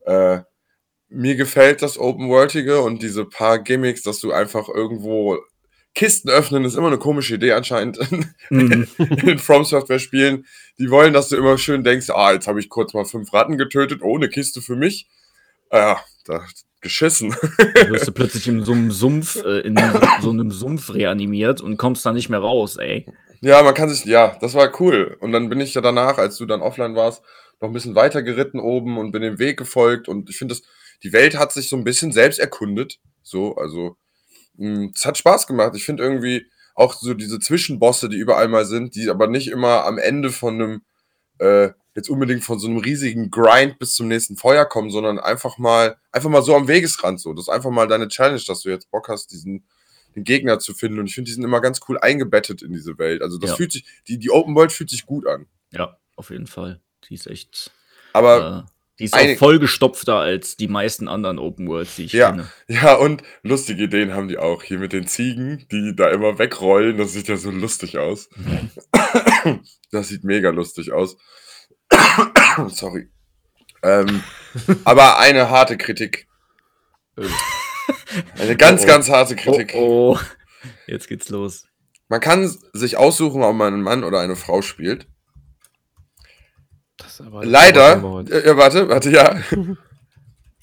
[0.05, 0.39] Äh,
[1.07, 5.37] mir gefällt das Open Worldige und diese paar Gimmicks, dass du einfach irgendwo
[5.93, 7.99] Kisten öffnen, ist immer eine komische Idee anscheinend
[8.49, 8.87] Mhm.
[8.97, 10.45] in From Software Spielen.
[10.79, 13.57] Die wollen, dass du immer schön denkst, ah, jetzt habe ich kurz mal fünf Ratten
[13.57, 15.07] getötet, ohne Kiste für mich.
[15.71, 16.43] Ja, da
[16.85, 17.35] geschissen.
[17.73, 19.75] Da wirst du plötzlich in so einem Sumpf, äh, in
[20.21, 23.05] so einem Sumpf reanimiert und kommst da nicht mehr raus, ey.
[23.41, 25.17] Ja, man kann sich, ja, das war cool.
[25.19, 27.23] Und dann bin ich ja danach, als du dann offline warst,
[27.59, 30.07] noch ein bisschen weiter geritten oben und bin dem Weg gefolgt.
[30.07, 30.55] Und ich finde,
[31.03, 32.99] die Welt hat sich so ein bisschen selbst erkundet.
[33.23, 33.97] So, also,
[34.57, 35.73] mh, es hat Spaß gemacht.
[35.75, 36.45] Ich finde irgendwie
[36.75, 40.53] auch so diese Zwischenbosse, die überall mal sind, die aber nicht immer am Ende von
[40.55, 40.81] einem,
[41.39, 45.57] äh, jetzt unbedingt von so einem riesigen Grind bis zum nächsten Feuer kommen, sondern einfach
[45.57, 47.33] mal, einfach mal so am Wegesrand so.
[47.33, 49.65] Das ist einfach mal deine Challenge, dass du jetzt Bock hast, diesen,
[50.15, 50.99] den Gegner zu finden.
[50.99, 53.21] Und ich finde, die sind immer ganz cool eingebettet in diese Welt.
[53.21, 53.55] Also das Ja.
[53.55, 55.45] fühlt sich, die, die Open World fühlt sich gut an.
[55.71, 56.81] Ja, auf jeden Fall.
[57.09, 57.71] Die ist echt.
[58.13, 62.31] Aber äh, die ist auch vollgestopfter als die meisten anderen Open Worlds, die ich Ja.
[62.31, 62.49] kenne.
[62.67, 64.63] ja, und lustige Ideen haben die auch.
[64.63, 66.97] Hier mit den Ziegen, die da immer wegrollen.
[66.97, 68.29] Das sieht ja so lustig aus.
[69.91, 71.17] Das sieht mega lustig aus.
[72.69, 73.09] Sorry.
[73.83, 74.23] Ähm,
[74.83, 76.27] aber eine harte Kritik.
[78.37, 79.73] Eine ganz, Oh, ganz harte Kritik.
[79.75, 80.19] Oh, oh.
[80.87, 81.67] Jetzt geht's los.
[82.07, 85.07] Man kann sich aussuchen, ob man einen Mann oder eine Frau spielt.
[86.97, 87.97] Das ist aber- Leider,
[88.29, 89.39] äh, ja, warte, warte, ja.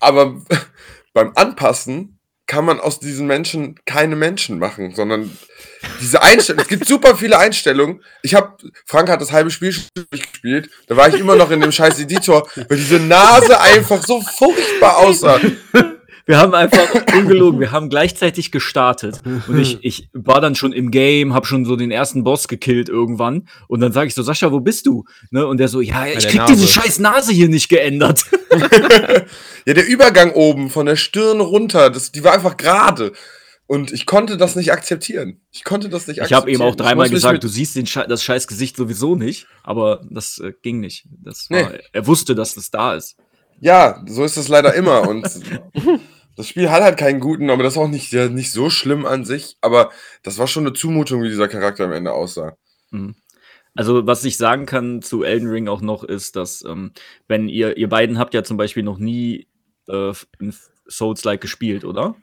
[0.01, 0.41] Aber
[1.13, 2.19] beim Anpassen
[2.53, 5.35] kann man aus diesen Menschen keine Menschen machen, sondern
[6.03, 8.05] diese Einstellungen, es gibt super viele Einstellungen.
[8.21, 9.75] Ich habe, Frank hat das halbe Spiel
[10.11, 14.21] durchgespielt, da war ich immer noch in dem scheiß Editor, weil diese Nase einfach so
[14.21, 15.41] furchtbar aussah.
[16.27, 20.91] Wir haben einfach ungelogen, wir haben gleichzeitig gestartet und ich, ich war dann schon im
[20.91, 24.53] Game, hab schon so den ersten Boss gekillt irgendwann und dann sage ich so, Sascha,
[24.53, 25.05] wo bist du?
[25.31, 25.47] Ne?
[25.47, 26.53] Und der so, ja, ich krieg Nase.
[26.53, 28.25] diese scheiß Nase hier nicht geändert.
[29.65, 33.13] Ja, der Übergang oben von der Stirn runter, das, die war einfach gerade.
[33.67, 35.41] Und ich konnte das nicht akzeptieren.
[35.51, 38.23] Ich konnte das nicht Ich habe eben auch dreimal gesagt, du siehst den Schei das
[38.23, 41.07] scheiß Gesicht sowieso nicht, aber das äh, ging nicht.
[41.25, 41.79] Das war, Nee.
[41.93, 43.17] Er wusste, dass das da ist.
[43.61, 45.09] Ja, so ist es leider immer.
[45.09, 45.25] Und
[46.37, 49.07] das Spiel hat halt keinen guten, aber das ist auch nicht, ja, nicht so schlimm
[49.07, 49.57] an sich.
[49.61, 49.91] Aber
[50.23, 52.57] das war schon eine Zumutung, wie dieser Charakter am Ende aussah.
[52.91, 53.15] Mhm.
[53.75, 56.93] Also, was ich sagen kann zu Elden Ring auch noch ist, dass, ähm,
[57.27, 59.47] wenn ihr, ihr beiden habt ja zum Beispiel noch nie
[59.89, 60.13] äh,
[60.87, 62.15] Souls-like gespielt, oder?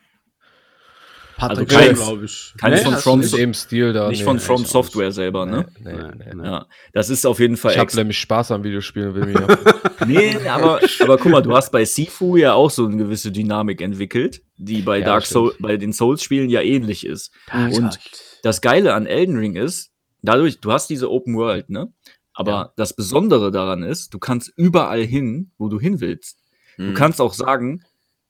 [1.39, 2.53] Patrick Also keins- ich.
[2.59, 3.37] keins von hast From nicht?
[3.37, 4.09] dem Stil da.
[4.09, 4.25] nicht nee.
[4.25, 5.65] von nee, From Software selber, ne?
[5.79, 6.45] Nee, nee, nee.
[6.45, 9.47] Ja, das ist auf jeden Fall Ich habe nämlich Spaß am Videospielen, will mir.
[10.05, 13.81] Nee, aber, aber guck mal, du hast bei Sifu ja auch so eine gewisse Dynamik
[13.81, 15.33] entwickelt, die bei Ja, Dark stimmt.
[15.33, 17.31] Soul, bei den Souls-Spielen ja ähnlich ist.
[17.53, 17.99] Und
[18.43, 21.91] das Geile an Elden Ring ist, dadurch, du hast diese Open World, ne?
[22.33, 22.73] Aber Ja.
[22.77, 26.37] das Besondere daran ist, du kannst überall hin, wo du hin willst.
[26.77, 26.87] Mhm.
[26.87, 27.83] Du kannst auch sagen,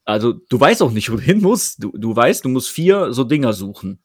[0.10, 1.84] also du weißt auch nicht, wo du hin musst.
[1.84, 4.04] Du, du weißt, du musst vier so Dinger suchen.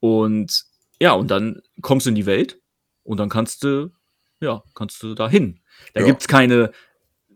[0.00, 0.64] Und
[1.00, 2.60] ja, und dann kommst du in die Welt
[3.02, 3.90] und dann kannst du,
[4.40, 5.60] ja, kannst du da hin.
[5.92, 6.06] Da Ja.
[6.06, 6.70] gibt's keine,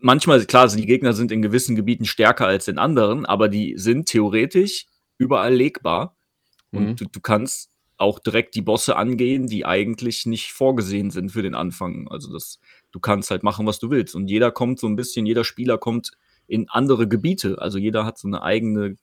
[0.01, 4.07] manchmal, klar, die Gegner sind in gewissen Gebieten stärker als in anderen, aber die sind
[4.09, 4.87] theoretisch
[5.19, 6.17] überall legbar.
[6.71, 6.97] Und Mhm.
[6.97, 11.57] du, du kannst auch direkt die Bosse angehen, die eigentlich nicht vorgesehen sind für den
[11.57, 12.07] Anfang.
[12.09, 12.61] Also das,
[12.93, 14.15] du kannst halt machen, was du willst.
[14.15, 16.13] Und jeder kommt so ein bisschen, jeder Spieler kommt
[16.49, 17.61] in andere Gebiete.
[17.61, 18.97] Also jeder hat so eine eigene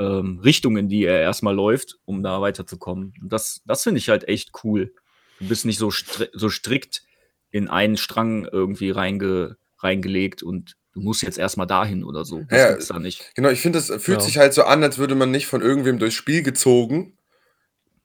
[0.00, 3.14] ähm, Richtung, in die er erstmal läuft, um da weiterzukommen.
[3.20, 4.92] Und das, das finde ich halt echt cool.
[5.38, 7.02] Du bist nicht so, stri so strikt
[7.50, 12.42] in einen Strang irgendwie reinge reingelegt und du musst jetzt erstmal dahin oder so.
[12.48, 13.32] Das Ja, gibt's da nicht.
[13.36, 14.20] Genau, ich finde, es fühlt Ja.
[14.20, 17.16] sich halt so an, als würde man nicht von irgendwem durchs Spiel gezogen,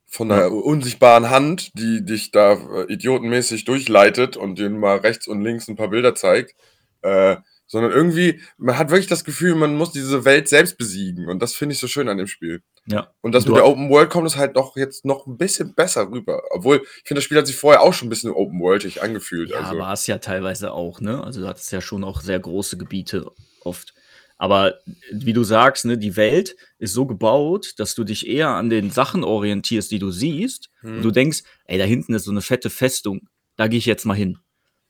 [0.05, 5.41] von einer unsichtbaren Hand, die dich da äh, idiotenmäßig durchleitet und dir mal rechts und
[5.41, 6.53] links ein paar Bilder zeigt,
[7.01, 7.37] äh,
[7.73, 11.55] sondern irgendwie, man hat wirklich das Gefühl, man muss diese Welt selbst besiegen und das
[11.55, 12.61] finde ich so schön an dem Spiel.
[12.85, 13.11] Ja.
[13.21, 15.73] Und das Du mit der Open World kommt es halt doch jetzt noch ein bisschen
[15.73, 16.43] besser rüber.
[16.51, 19.49] Obwohl, ich finde, das Spiel hat sich vorher auch schon ein bisschen Open Worldig angefühlt.
[19.49, 19.79] Ja, also.
[19.79, 21.23] war es ja teilweise auch, ne?
[21.23, 23.31] Also du hattest ja schon auch sehr große Gebiete
[23.63, 23.95] oft.
[24.37, 24.75] Aber
[25.11, 28.91] wie du sagst, ne, die Welt ist so gebaut, dass du dich eher an den
[28.91, 30.69] Sachen orientierst, die du siehst.
[30.81, 30.97] Hm.
[30.97, 34.05] Und du denkst, ey, da hinten ist so eine fette Festung, da gehe ich jetzt
[34.05, 34.37] mal hin.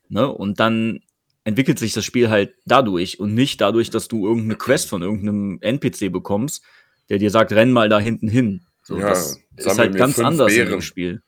[0.09, 0.27] Ne?
[0.27, 0.99] Und dann
[1.43, 5.59] entwickelt sich das Spiel halt dadurch und nicht dadurch, dass du irgendeine Quest von irgendeinem
[5.61, 6.63] NPC bekommst,
[7.09, 8.65] der dir sagt, renn mal da hinten hin.
[8.81, 10.71] So, Ja, das ist halt ganz anders in Beeren.
[10.71, 11.21] dem Spiel.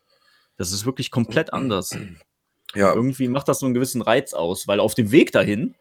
[0.58, 1.95] Das ist wirklich komplett anders
[2.75, 5.75] ja, irgendwie macht das so einen gewissen Reiz aus, weil auf dem Weg dahin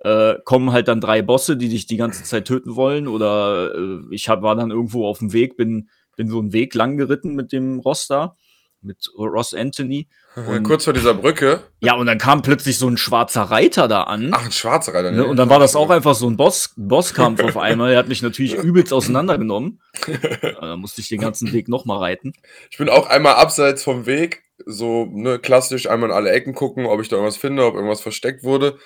[0.00, 3.06] äh, kommen halt dann drei Bosse, die dich die ganze Zeit töten wollen.
[3.06, 6.74] Oder äh, ich hab, war dann irgendwo auf dem Weg, bin, bin so einen Weg
[6.74, 8.36] lang geritten mit dem Ross da,
[8.82, 10.08] mit Ross Anthony.
[10.34, 11.60] Und- kurz vor dieser Brücke.
[11.80, 14.30] Ja, und dann kam plötzlich so ein schwarzer Reiter da an.
[14.32, 15.10] Ach, ein schwarzer Reiter.
[15.10, 15.26] Ne?
[15.26, 17.92] Und dann war das auch einfach so ein Boss, Bosskampf auf einmal.
[17.92, 19.80] Er hat mich natürlich übelst auseinandergenommen.
[20.08, 22.32] Äh, Da musste ich den ganzen Weg nochmal reiten.
[22.70, 26.86] Ich bin auch einmal abseits vom Weg, so ne, klassisch einmal in alle Ecken gucken,
[26.86, 28.78] ob ich da irgendwas finde, ob irgendwas versteckt wurde.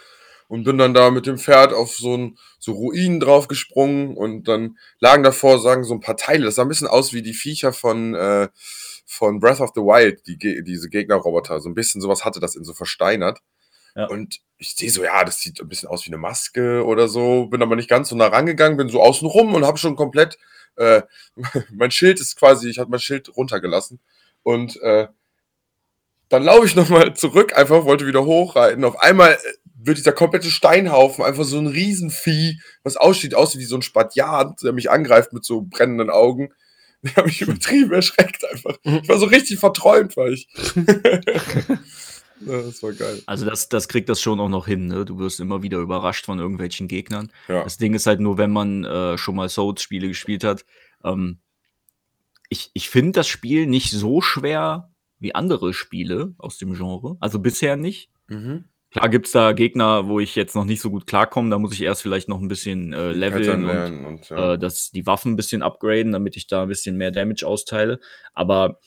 [0.49, 4.79] Und bin dann da mit dem Pferd auf so, ein, so Ruinen draufgesprungen und dann
[5.01, 6.45] lagen davor, sagen so ein paar Teile.
[6.45, 8.49] Das sah ein bisschen aus wie die Viecher von, äh,
[9.07, 11.61] von Breath of the Wild, die, diese Gegnerroboter.
[11.61, 13.41] So ein bisschen sowas hatte das in so versteinert.
[13.95, 14.07] Ja.
[14.09, 17.47] Und ich sehe so, ja, das sieht ein bisschen aus wie eine Maske oder so.
[17.47, 20.39] Bin aber nicht ganz so nah rangegangen, bin so außen rum und habe schon komplett,
[20.77, 21.03] äh,
[21.73, 24.01] mein Schild ist quasi, ich habe mein Schild runtergelassen.
[24.43, 25.07] Und äh,
[26.29, 28.85] dann laufe ich nochmal zurück, einfach wollte wieder hochreiten.
[28.85, 29.39] Auf einmal äh,
[29.77, 34.63] wird dieser komplette Steinhaufen einfach so ein Riesenvieh, was aussieht, aussieht wie so ein Spatjad,
[34.63, 36.53] der mich angreift mit so brennenden Augen.
[37.11, 38.77] Ich habe mich übertrieben erschreckt einfach.
[38.83, 40.49] Ich war so richtig verträumt, war ich.
[42.47, 43.23] ja, das war geil.
[43.27, 44.87] Also das, das kriegt das schon auch noch hin.
[44.87, 45.05] Ne?
[45.05, 47.31] Du wirst immer wieder überrascht von irgendwelchen Gegnern.
[47.49, 47.65] Ja.
[47.65, 50.65] Das Ding ist halt nur, wenn man äh, schon mal Souls-Spiele gespielt hat.
[51.05, 51.39] Ähm,
[52.49, 57.17] ich ich finde das Spiel nicht so schwer wie andere Spiele aus dem Genre.
[57.21, 58.11] Also bisher nicht.
[58.29, 58.65] Mhm.
[58.93, 61.51] Klar gibt's da Gegner, wo ich jetzt noch nicht so gut klarkomme.
[61.51, 64.55] Da muss ich erst vielleicht noch ein bisschen äh, leveln und und ja.
[64.55, 67.99] äh, das, die Waffen ein bisschen upgraden, damit ich da ein bisschen mehr Damage austeile.
[68.33, 68.79] Aber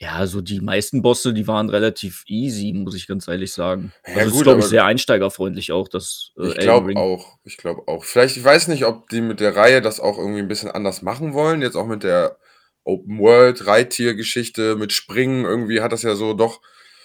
[0.00, 3.92] ja, so die meisten Bosse, die waren relativ easy, muss ich ganz ehrlich sagen.
[4.06, 7.38] Ja, Also es gut, ist, glaube ich, sehr einsteigerfreundlich auch, das äh, Ich glaube auch.
[7.42, 8.04] Ich glaube auch.
[8.04, 11.02] Vielleicht, ich weiß nicht, ob die mit der Reihe das auch irgendwie ein bisschen anders
[11.02, 11.62] machen wollen.
[11.62, 12.38] Jetzt auch mit der
[12.84, 15.44] Open World Reittiergeschichte mit Springen.
[15.44, 16.60] Irgendwie hat das ja so doch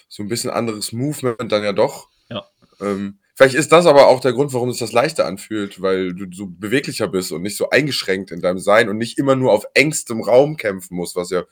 [0.07, 2.09] so ein bisschen anderes Movement dann ja doch.
[2.81, 6.25] Ähm, vielleicht ist das aber auch der Grund, warum sich das leichter anfühlt, weil du
[6.35, 9.65] so beweglicher bist und nicht so eingeschränkt in deinem Sein und nicht immer nur auf
[9.73, 11.43] engstem Raum kämpfen musst, was ja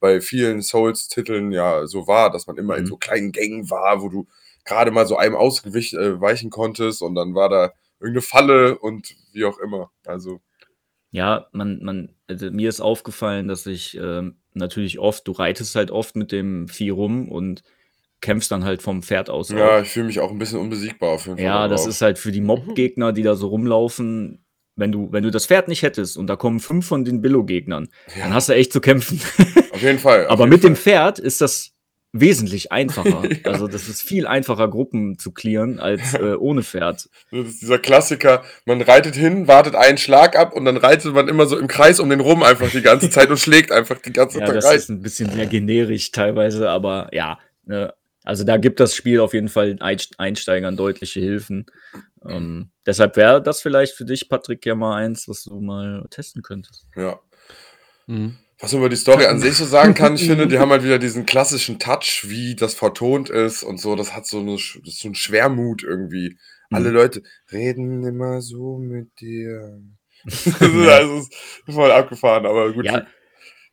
[0.00, 2.86] bei vielen Souls-Titeln ja so war, dass man immer in Mhm.
[2.86, 4.26] so kleinen Gängen war, wo du
[4.64, 9.14] gerade mal so einem ausweichen äh, weichen konntest und dann war da irgendeine Falle und
[9.32, 9.90] wie auch immer.
[10.06, 10.40] Also,
[11.10, 15.90] Ja, man, man, also mir ist aufgefallen, dass ich ähm, natürlich oft, du reitest halt
[15.90, 17.62] oft mit dem Vieh rum und
[18.20, 19.48] kämpfst dann halt vom Pferd aus.
[19.50, 19.82] Ja, auch.
[19.82, 21.44] ich fühle mich auch ein bisschen unbesiegbar auf jeden Fall.
[21.44, 21.94] ja das darauf.
[21.94, 24.44] ist halt für die Mob-Gegner, die da so rumlaufen.
[24.76, 27.88] Wenn du, wenn du das Pferd nicht hättest und da kommen fünf von den Billo-Gegnern,
[28.20, 29.20] dann hast du echt zu kämpfen.
[29.72, 30.26] Auf jeden Fall.
[30.26, 30.82] auf Aber jeden mit dem Fall.
[30.84, 31.72] Pferd ist das
[32.12, 33.22] wesentlich einfacher.
[33.44, 37.08] Also das ist viel einfacher, Gruppen zu clearen als äh, ohne Pferd.
[37.32, 41.28] Das ist dieser Klassiker, man reitet hin, wartet einen Schlag ab und dann reitet man
[41.28, 44.12] immer so im Kreis um den rum einfach die ganze Zeit und schlägt einfach die
[44.12, 44.76] ganze Ja, Zeit das rein.
[44.76, 47.38] ist ein bisschen sehr generisch teilweise, aber ja.
[47.66, 47.92] Ne,
[48.28, 51.64] also da gibt das Spiel auf jeden Fall Einst- Einsteigern deutliche Hilfen.
[52.28, 56.42] Ähm, deshalb wäre das vielleicht für dich, Patrick, ja mal eins, was du mal testen
[56.42, 56.86] könntest.
[56.94, 57.18] Ja.
[58.06, 58.36] Mhm.
[58.60, 60.82] Was man über die Story an sich so sagen kann, ich finde, die haben halt
[60.84, 63.96] wieder diesen klassischen Touch, wie das vertont ist und so.
[63.96, 66.36] Das hat so, eine, das ist so ein Schwermut irgendwie.
[66.70, 66.94] Alle Mhm.
[66.96, 69.80] Leute reden immer so mit dir.
[70.24, 71.28] das ist, also, das
[71.66, 72.84] ist voll abgefahren, aber gut.
[72.84, 73.06] Ja,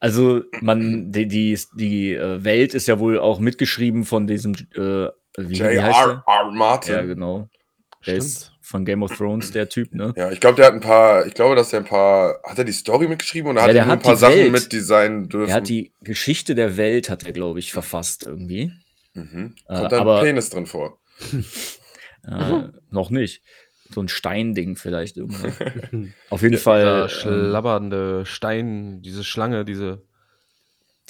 [0.05, 5.07] also man, die, die, die äh, Welt ist ja wohl auch mitgeschrieben von diesem, äh?
[5.37, 6.23] J.R.R.
[6.53, 6.93] Martin.
[6.95, 7.49] Ja, genau.
[8.05, 10.13] Der ist von Game of Thrones der Typ, ne?
[10.15, 12.63] Ja, ich glaube, der hat ein paar, ich glaube, dass der ein paar, hat er
[12.63, 14.51] die Story mitgeschrieben oder Ja, hat er nur ein paar Sachen Welt.
[14.51, 15.49] mitdesignen dürfen?
[15.49, 18.71] Er hat die Geschichte der Welt, hat er, glaube ich, verfasst irgendwie.
[19.13, 19.55] mhm.
[19.67, 20.99] Äh, Kommt da ein aber- Penis drin vor?
[22.27, 23.43] Äh, noch nicht.
[23.93, 26.13] So ein Steinding vielleicht irgendwann.
[26.29, 27.03] Auf jeden Der Fall.
[27.03, 30.01] ähm, schlabbernde Stein, diese Schlange, diese.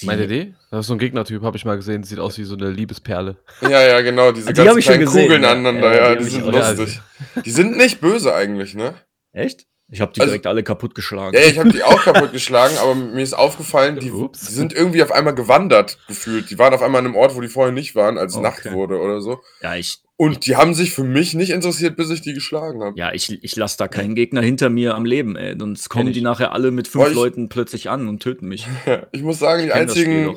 [0.00, 0.54] die, Meine Idee?
[0.70, 2.02] Das ist so ein Gegnertyp, habe ich mal gesehen.
[2.04, 3.36] Sieht aus wie so eine Liebesperle.
[3.62, 5.52] Ja, ja, genau, diese Die hab ganzen ich schon kleinen gesehen, Kugeln ja.
[5.52, 7.00] aneinander, Ja, ja, die die, sind lustig.
[7.44, 8.94] Die sind nicht böse eigentlich, ne?
[9.32, 9.66] Echt?
[9.88, 11.34] Ich habe die Also- direkt alle kaputt geschlagen.
[11.36, 15.02] Ja, ich habe die auch kaputt geschlagen, aber mir ist aufgefallen, die, die sind irgendwie
[15.02, 16.50] auf einmal gewandert gefühlt.
[16.50, 18.42] Die waren auf einmal an einem Ort, wo die vorher nicht waren, als Okay.
[18.42, 19.40] Nacht wurde oder so.
[19.62, 22.98] Ja, ich, Und die haben sich für mich nicht interessiert, bis ich die geschlagen habe.
[22.98, 25.54] ja, ich, ich lasse da keinen Gegner hinter mir am Leben, ey.
[25.58, 28.66] Sonst kommen die nachher alle mit fünf ich- Leuten plötzlich an und töten mich.
[29.12, 30.36] Ich muss sagen, die Ich Spiel einzigen.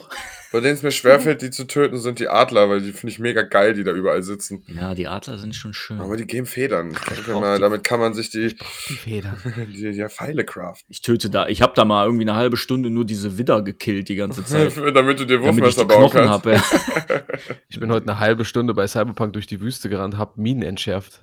[0.52, 3.20] Bei denen es mir schwerfällt, die zu töten, sind die Adler, weil die finde ich
[3.20, 4.64] mega geil, die da überall sitzen.
[4.68, 6.00] Ja, die Adler sind schon schön.
[6.00, 6.96] Aber die geben Federn.
[7.28, 8.56] Mal, die- damit kann man sich die,
[8.90, 9.38] Die Feder.
[9.68, 10.88] die, die Pfeile craften.
[10.90, 14.10] Ich töte da, ich habe da mal irgendwie eine halbe Stunde nur diese Widder gekillt
[14.10, 14.74] die ganze Zeit.
[14.96, 16.30] damit du dir Wurfmesser bauen Knochen kannst.
[16.46, 16.54] habe.
[16.54, 16.64] Ja.
[17.70, 21.22] Ich bin heute eine halbe Stunde bei Cyberpunk durch die Wüste gerannt, hab Minen entschärft.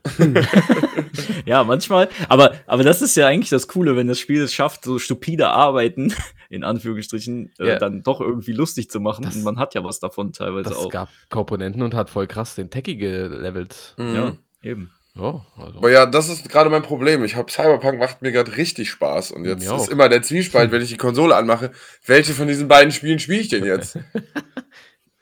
[1.46, 2.08] ja, manchmal.
[2.28, 5.48] Aber, aber das ist ja eigentlich das Coole, wenn das Spiel es schafft, so stupide
[5.48, 6.12] Arbeiten,
[6.50, 7.78] in Anführungsstrichen, äh, Ja.
[7.78, 9.24] dann doch irgendwie lustig zu machen.
[9.24, 10.90] Das- und man hat ja was davon teilweise Das auch.
[10.90, 13.94] gab Komponenten und hat voll krass den Techie gelevelt.
[13.96, 14.14] Mhm.
[14.14, 14.90] Ja, eben.
[15.18, 15.78] Oh, also.
[15.78, 17.24] Aber ja, das ist gerade mein Problem.
[17.24, 20.82] Ich habe Cyberpunk macht mir gerade richtig Spaß und jetzt ist immer der Zwiespalt, wenn
[20.82, 21.70] ich die Konsole anmache,
[22.04, 23.98] welche von diesen beiden Spielen spiele ich denn jetzt?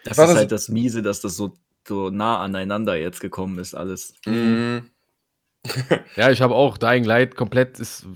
[0.07, 1.55] Das War ist das- halt das Miese, dass das so,
[1.89, 4.15] so nah aneinander jetzt gekommen ist, alles.
[4.27, 4.91] Mhm.
[6.17, 8.07] Ja, ich habe auch Dying Light komplett ist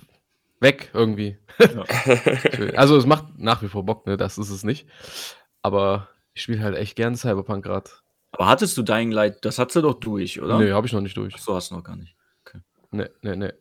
[0.61, 1.39] weg irgendwie.
[1.59, 1.85] Ja.
[2.77, 4.17] also es macht nach wie vor Bock, ne?
[4.17, 4.87] Das ist es nicht.
[5.63, 7.91] Aber ich spiele halt echt gern Cyberpunk gerade.
[8.33, 10.59] Aber hattest du Dying Light, das hast du doch durch, oder?
[10.59, 11.35] Nee, habe ich noch nicht durch.
[11.37, 12.15] Ach So hast du noch gar nicht.
[12.91, 13.53] Nee, nee, nee.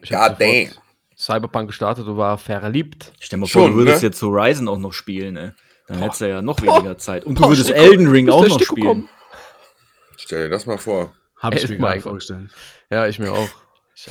[0.00, 0.80] Ich God sofort
[1.16, 3.12] Cyberpunk gestartet und war verliebt.
[3.20, 4.08] Stell dir mal vor, Schon, du würdest ne?
[4.08, 5.50] jetzt Horizon auch noch spielen, ey.
[5.86, 6.04] Dann Boah.
[6.04, 7.24] hättest du ja noch weniger Zeit.
[7.24, 8.86] Und du Boah, würdest Elden Ring auch noch Stecko spielen.
[8.86, 9.08] kommen?
[10.16, 11.12] Stell dir das mal vor.
[11.42, 11.88] Habe ich mir Mal.
[11.92, 12.50] gerade vorgestellt.
[12.90, 13.48] Ja, ich mir auch.
[13.94, 14.08] Ich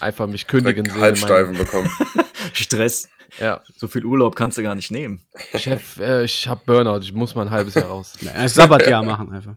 [0.00, 1.00] einfach mich kündigen sehen.
[1.00, 1.90] Halssteifen bekommen.
[2.52, 3.08] Stress.
[3.38, 5.24] Ja, So viel Urlaub kannst du gar nicht nehmen.
[5.56, 8.14] Chef, äh, ich hab Burnout, ich muss mal ein halbes Jahr raus.
[8.20, 9.54] Ja, ein Sabbatjahr machen einfach.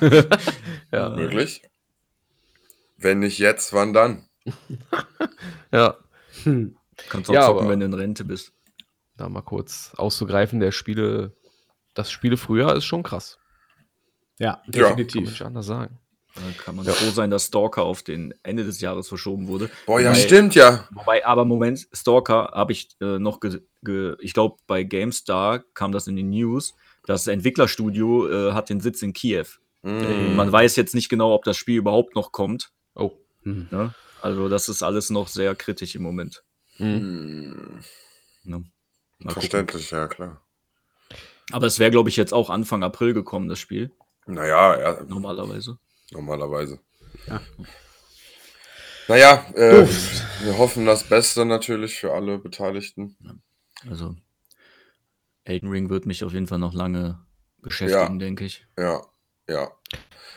[0.92, 1.62] Ja, Möglich?
[2.96, 4.28] Wenn nicht jetzt, wann dann?
[5.72, 5.96] ja.
[6.44, 6.76] Hm.
[7.08, 8.52] Kannst auch Ja, zocken, wenn du in Rente bist.
[9.16, 11.32] Da mal kurz auszugreifen, der Spiele,
[11.94, 13.38] das Spiele früher ist schon krass.
[14.38, 15.22] Ja, Kann man definitiv.
[15.30, 15.98] nicht anders sagen.
[16.34, 19.70] Da kann man froh sein, dass Stalker auf den Ende des Jahres verschoben wurde.
[19.86, 20.88] Boah, ja, Wobei- stimmt ja.
[20.90, 25.92] Wobei, aber Moment, Stalker habe ich äh, noch, ge, ge, ich glaube, bei GameStar kam
[25.92, 26.74] das in die News.
[27.06, 29.46] Das Entwicklerstudio äh, hat den Sitz in Kiew.
[29.82, 30.34] Mhm.
[30.34, 32.70] Man weiß jetzt nicht genau, ob das Spiel überhaupt noch kommt.
[32.94, 33.12] Oh.
[33.42, 33.68] Hm.
[33.70, 33.94] Ne?
[34.22, 36.42] Also, das ist alles noch sehr kritisch im Moment.
[36.78, 36.86] Mhm.
[36.88, 37.54] Mhm.
[38.44, 38.64] Ne?
[39.18, 39.32] Mal gucken.
[39.34, 40.40] Verständlich, ja, klar.
[41.52, 43.92] Aber es wäre, glaube ich, jetzt auch Anfang April gekommen, das Spiel.
[44.26, 45.78] Naja, ja, Normalerweise.
[46.14, 46.80] Normalerweise.
[47.26, 47.40] Ja.
[49.08, 50.22] Naja, äh, Uff.
[50.42, 53.16] wir hoffen das Beste natürlich für alle Beteiligten.
[53.88, 54.16] Also,
[55.44, 57.18] Elden Ring wird mich auf jeden Fall noch lange
[57.60, 58.66] beschäftigen, denke ich.
[58.78, 59.02] Ja,
[59.48, 59.70] ja.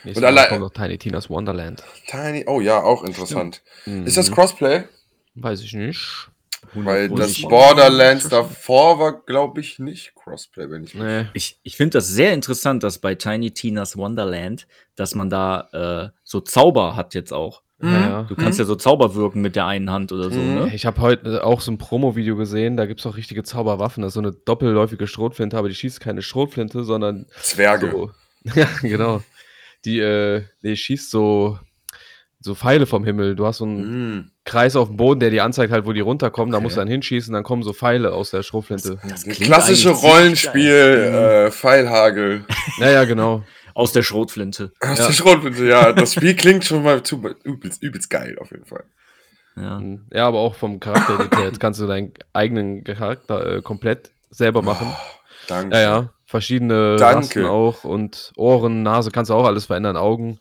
[0.04, 1.82] Nächstes Und allein- kommt noch Tiny Tina's Wonderland.
[2.06, 3.62] Tiny, oh ja, auch interessant.
[3.86, 4.06] Mhm.
[4.06, 4.84] Ist das Crossplay?
[5.34, 6.28] Weiß ich nicht.
[6.84, 7.40] Weil das.
[7.42, 11.02] Borderlands davor war, glaube ich, nicht Crossplay, wenn ich mich.
[11.02, 11.26] Nee.
[11.34, 16.18] Ich, ich finde das sehr interessant, dass bei Tiny Tina's Wonderland, dass man da äh,
[16.24, 17.62] so Zauber hat jetzt auch.
[17.80, 20.54] Ja, Du kannst ja so Zauber wirken mit der einen Hand oder so, Mhm.
[20.54, 20.70] ne?
[20.74, 24.02] Ich habe heute auch so ein Promo-Video gesehen, da gibt es auch richtige Zauberwaffen.
[24.02, 27.90] Das ist so eine doppelläufige Schrotflinte, aber die schießt keine Schrotflinte, sondern Zwerge.
[27.92, 28.10] so.
[28.56, 29.22] Ja, genau.
[29.84, 31.60] Die, äh, nee, schießt so,
[32.40, 33.34] so Pfeile vom Himmel.
[33.34, 34.30] Du hast so einen Mhm.
[34.44, 36.52] Kreis auf dem Boden, der dir anzeigt halt, wo die runterkommen.
[36.52, 36.62] Da Okay.
[36.64, 38.98] musst du dann hinschießen, dann kommen so Pfeile aus der Schrotflinte.
[39.08, 42.44] Das klingt klassische Rollenspiel, äh, Pfeilhagel.
[42.78, 43.42] Ja, ja, genau.
[43.74, 44.72] Aus der Schrotflinte.
[44.80, 45.06] Aus Ja.
[45.06, 45.92] der Schrotflinte, ja.
[45.92, 48.84] Das Spiel klingt schon mal zu, übelst, übelst geil, auf jeden Fall.
[49.56, 49.78] Ja.
[49.80, 50.06] Mhm.
[50.12, 51.28] Ja, aber auch vom Charakter.
[51.44, 54.94] Jetzt kannst du deinen eigenen Charakter äh, komplett selber machen.
[55.48, 55.76] Danke.
[55.76, 56.10] Ja, ja.
[56.26, 57.18] Verschiedene Danke.
[57.18, 60.38] Rasten auch und Ohren, Nase kannst du auch alles verändern, Augen.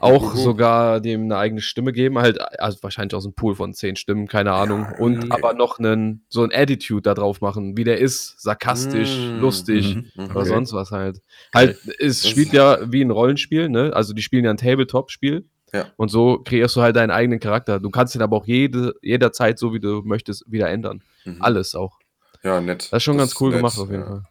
[0.00, 0.36] Auch Uhu.
[0.38, 4.26] sogar dem eine eigene Stimme geben, halt, also wahrscheinlich aus einem Pool von zehn Stimmen,
[4.26, 4.86] keine Ahnung.
[4.98, 5.32] Und mhm.
[5.32, 9.38] aber noch einen, so ein Attitude da drauf machen, wie der ist, sarkastisch, Mm.
[9.40, 10.10] lustig Mhm.
[10.30, 10.48] oder Okay.
[10.48, 11.20] sonst was halt.
[11.54, 13.92] Halt, es Das- spielt ja wie ein Rollenspiel, ne?
[13.94, 15.44] Also die spielen ja ein Tabletop-Spiel.
[15.72, 15.86] Ja.
[15.96, 17.78] Und so kreierst du halt deinen eigenen Charakter.
[17.80, 21.02] Du kannst ihn aber auch jede, jederzeit, so wie du möchtest, wieder ändern.
[21.24, 21.36] Mhm.
[21.40, 21.98] Alles auch.
[22.42, 22.88] Ja, nett.
[22.92, 24.08] Das ist schon ganz cool nett, gemacht auf jeden ja.
[24.08, 24.22] Fall.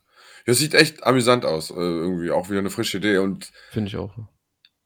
[0.48, 1.72] Ja, sieht echt amüsant aus.
[1.72, 3.18] Äh, irgendwie auch wieder eine frische Idee.
[3.18, 4.14] Und Finde ich auch.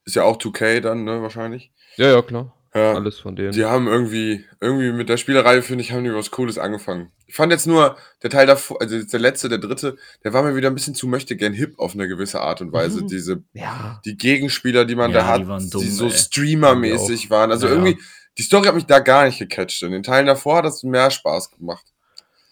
[0.10, 1.72] Ist ja auch 2K dann, ne, wahrscheinlich.
[1.96, 2.54] Ja, ja, klar.
[2.74, 2.94] Ja.
[2.94, 3.52] Alles von denen.
[3.52, 7.12] Die haben irgendwie, irgendwie mit der Spielerei, finde ich, haben die was Cooles angefangen.
[7.26, 10.56] Ich fand jetzt nur, der Teil davor, also der letzte, der dritte, der war mir
[10.56, 13.02] wieder ein bisschen zu möchte gern hip auf eine gewisse Art und Weise.
[13.02, 13.08] Mhm.
[13.08, 14.00] Diese, Ja.
[14.06, 16.12] die Gegenspieler, die man Ja, da hat, die dumm, so ey.
[16.12, 17.52] Streamer-mäßig waren.
[17.52, 17.98] Also Ja, irgendwie,
[18.38, 19.82] die Story hat mich da gar nicht gecatcht.
[19.82, 21.86] In den Teilen davor hat das mehr Spaß gemacht.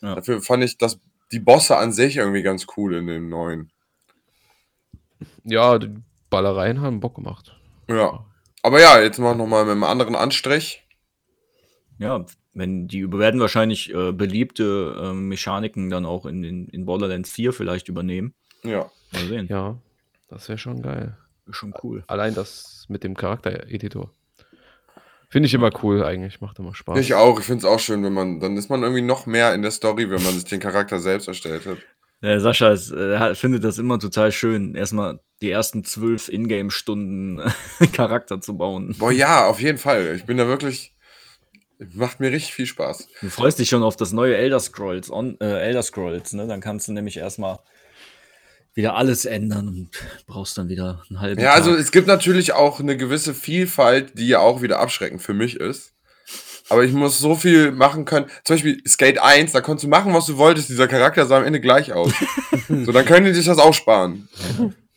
[0.01, 0.15] Ja.
[0.15, 0.99] Dafür fand ich das,
[1.31, 3.71] die Bosse an sich irgendwie ganz cool in dem neuen.
[5.43, 5.91] Ja, die
[6.29, 7.55] Ballereien haben Bock gemacht.
[7.87, 8.25] Ja.
[8.63, 10.83] Aber ja, jetzt mal nochmal mit einem anderen Anstrich.
[11.99, 17.31] Ja, wenn die werden wahrscheinlich äh, beliebte äh, Mechaniken dann auch in, in, in Borderlands
[17.31, 18.33] 4 vielleicht übernehmen.
[18.63, 18.91] Ja.
[19.13, 19.47] Mal sehen.
[19.49, 19.77] Ja,
[20.27, 21.17] das wäre schon geil.
[21.45, 22.03] Ist schon cool.
[22.07, 24.11] Allein das mit dem Charaktereditor.
[25.29, 26.97] Finde ich immer cool eigentlich, macht immer Spaß.
[26.99, 27.39] Ich auch.
[27.39, 29.71] Ich finde es auch schön, wenn man, dann ist man irgendwie noch mehr in der
[29.71, 31.77] Story, wenn man sich den Charakter selbst erstellt hat.
[32.21, 37.41] Der Sascha ist, äh, findet das immer total schön, erstmal die ersten zwölf Ingame-Stunden
[37.93, 38.95] Charakter zu bauen.
[38.97, 40.15] Boah, ja, auf jeden Fall.
[40.15, 40.95] Ich bin da wirklich,
[41.93, 43.07] macht mir richtig viel Spaß.
[43.21, 46.47] Du freust dich schon auf das neue Elder Scrolls, on, äh, Elder Scrolls, ne?
[46.47, 47.59] Dann kannst du nämlich erstmal
[48.73, 49.89] wieder alles ändern und
[50.25, 51.79] brauchst dann wieder einen halben Ja, also Tag.
[51.79, 55.93] es gibt natürlich auch eine gewisse Vielfalt, die ja auch wieder abschreckend für mich ist.
[56.69, 58.27] Aber ich muss so viel machen können.
[58.43, 60.69] Zum Beispiel Skate 1, da konntest du machen, was du wolltest.
[60.69, 62.11] Dieser Charakter sah am Ende gleich aus.
[62.67, 64.27] so, dann können die sich das auch sparen.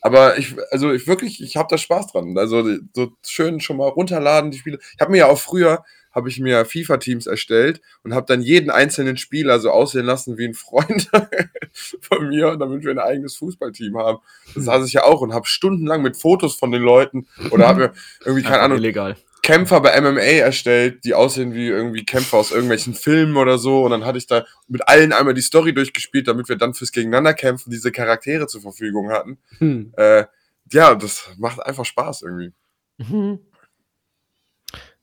[0.01, 2.37] Aber ich, also ich wirklich, ich habe da Spaß dran.
[2.39, 4.79] Also so schön schon mal runterladen, die Spiele.
[4.95, 8.71] Ich habe mir ja auch früher, habe ich mir FIFA-Teams erstellt und habe dann jeden
[8.71, 11.09] einzelnen Spieler so aussehen lassen wie ein Freund
[12.01, 14.19] von mir, damit wir ein eigenes Fußballteam haben.
[14.55, 17.93] Das saß ich ja auch und habe stundenlang mit Fotos von den Leuten oder habe
[18.25, 19.17] irgendwie, keine Ahnung, illegal.
[19.43, 23.85] Kämpfer bei MMA erstellt, die aussehen wie irgendwie Kämpfer aus irgendwelchen Filmen oder so.
[23.85, 26.93] Und dann hatte ich da mit allen einmal die Story durchgespielt, damit wir dann fürs
[26.93, 29.39] Gegeneinanderkämpfen diese Charaktere zur Verfügung hatten.
[29.59, 29.93] Hm.
[29.97, 30.25] Äh,
[30.73, 32.53] ja, das macht einfach Spaß irgendwie.
[32.99, 33.41] Mhm.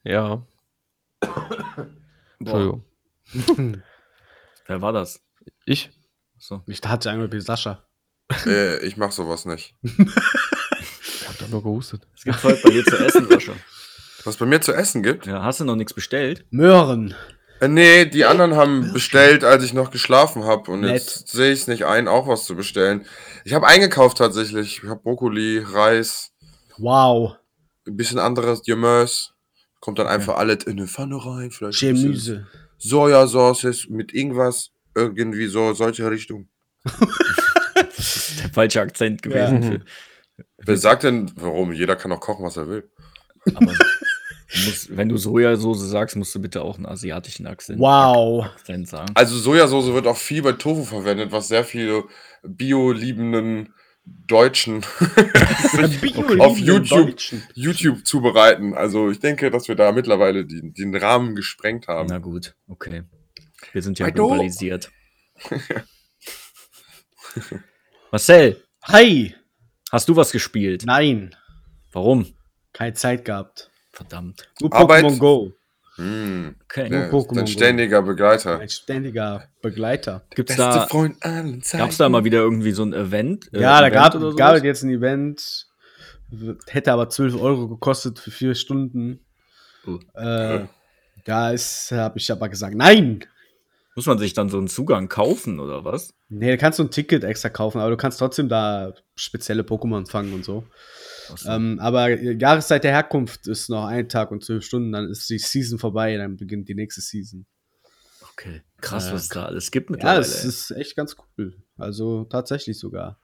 [0.03, 0.45] Ja,
[2.39, 2.83] Entschuldigung.
[4.67, 5.21] Wer war das?
[5.65, 5.91] Ich?
[6.37, 6.61] So.
[6.67, 7.83] Ich dachte eigentlich wie Sascha.
[8.45, 9.75] äh, ich mach sowas nicht.
[9.81, 12.07] Ich hab da nur gehustet.
[12.15, 13.53] Es gibt heute bei dir zu essen, Sascha.
[14.27, 15.25] Was bei mir zu essen gibt?
[15.25, 16.45] Ja, hast du noch nichts bestellt?
[16.51, 17.15] Möhren.
[17.61, 20.69] Äh, nee, die anderen haben bestellt, als ich noch geschlafen habe.
[20.69, 20.95] Und Nett.
[20.95, 23.05] jetzt sehe ich es nicht ein, auch was zu bestellen.
[23.45, 24.81] Ich habe eingekauft tatsächlich.
[24.83, 26.33] Ich habe Brokkoli, Reis,
[26.77, 27.35] Wow.
[27.87, 29.29] ein bisschen anderes Gemüse.
[29.79, 31.49] Kommt dann einfach alles in eine Pfanne rein.
[31.51, 32.47] Vielleicht Gemüse.
[32.79, 34.71] Sojasauce mit irgendwas.
[34.93, 36.49] Irgendwie so, solche Richtung.
[37.75, 39.83] Der falsche Akzent gewesen.
[40.37, 40.43] Ja.
[40.65, 41.71] Wer sagt denn, warum?
[41.71, 42.89] Jeder kann auch kochen, was er will.
[43.55, 43.73] aber
[44.65, 48.45] musst, wenn du Sojasauce sagst, musst du bitte auch einen asiatischen Akzent, Wow.
[48.45, 49.11] Akzent sagen.
[49.15, 52.05] Also Sojasauce wird auch viel bei Tofu verwendet, was sehr viele
[52.43, 53.73] bio-liebenden
[54.05, 54.85] Deutschen
[56.39, 57.15] Auf YouTube.
[57.53, 58.73] YouTube zubereiten.
[58.73, 62.07] Also ich denke, dass wir da mittlerweile die, den Rahmen gesprengt haben.
[62.07, 63.03] Na gut, okay.
[63.73, 64.27] Wir sind ja Hallo?
[64.29, 64.89] globalisiert.
[68.11, 69.35] Marcel, Hi.
[69.91, 70.83] hast du was gespielt?
[70.85, 71.35] Nein.
[71.91, 72.33] Warum?
[72.73, 73.66] Keine Zeit gehabt.
[73.97, 74.47] Verdammt.
[74.61, 75.03] Nur Arbeit.
[75.05, 75.53] Pokémon Go.
[75.95, 76.87] Hm, Okay.
[77.09, 77.51] Pokémon dein Go.
[77.51, 78.59] ständiger Begleiter.
[78.59, 80.23] Ein ständiger Begleiter.
[80.35, 81.83] Gibt's da, Freund allen Zeiten.
[81.83, 83.49] gab's da mal wieder irgendwie so ein Event?
[83.51, 85.65] äh, ja, da Event gab, es jetzt ein Event.
[86.67, 89.21] Hätte aber 12 Euro gekostet für vier Stunden.
[89.87, 89.97] Oh.
[90.13, 90.67] Äh,
[91.25, 93.25] da ist, habe ich aber gesagt, nein.
[93.95, 96.13] Muss man sich dann so einen Zugang kaufen oder was?
[96.29, 100.07] Nee, da kannst du ein Ticket extra kaufen, aber du kannst trotzdem da spezielle Pokémon
[100.07, 100.65] fangen und so.
[101.35, 101.49] So.
[101.49, 105.39] Ähm, aber Jahreszeit der Herkunft ist noch ein Tag und zwölf Stunden, dann ist die
[105.39, 107.45] Season vorbei, dann beginnt die nächste Season.
[108.31, 108.61] okay.
[108.81, 109.13] Krass, Ja.
[109.13, 110.21] was es da alles gibt Ja, mittlerweile.
[110.21, 111.55] es ist echt ganz cool.
[111.77, 113.19] Also tatsächlich sogar.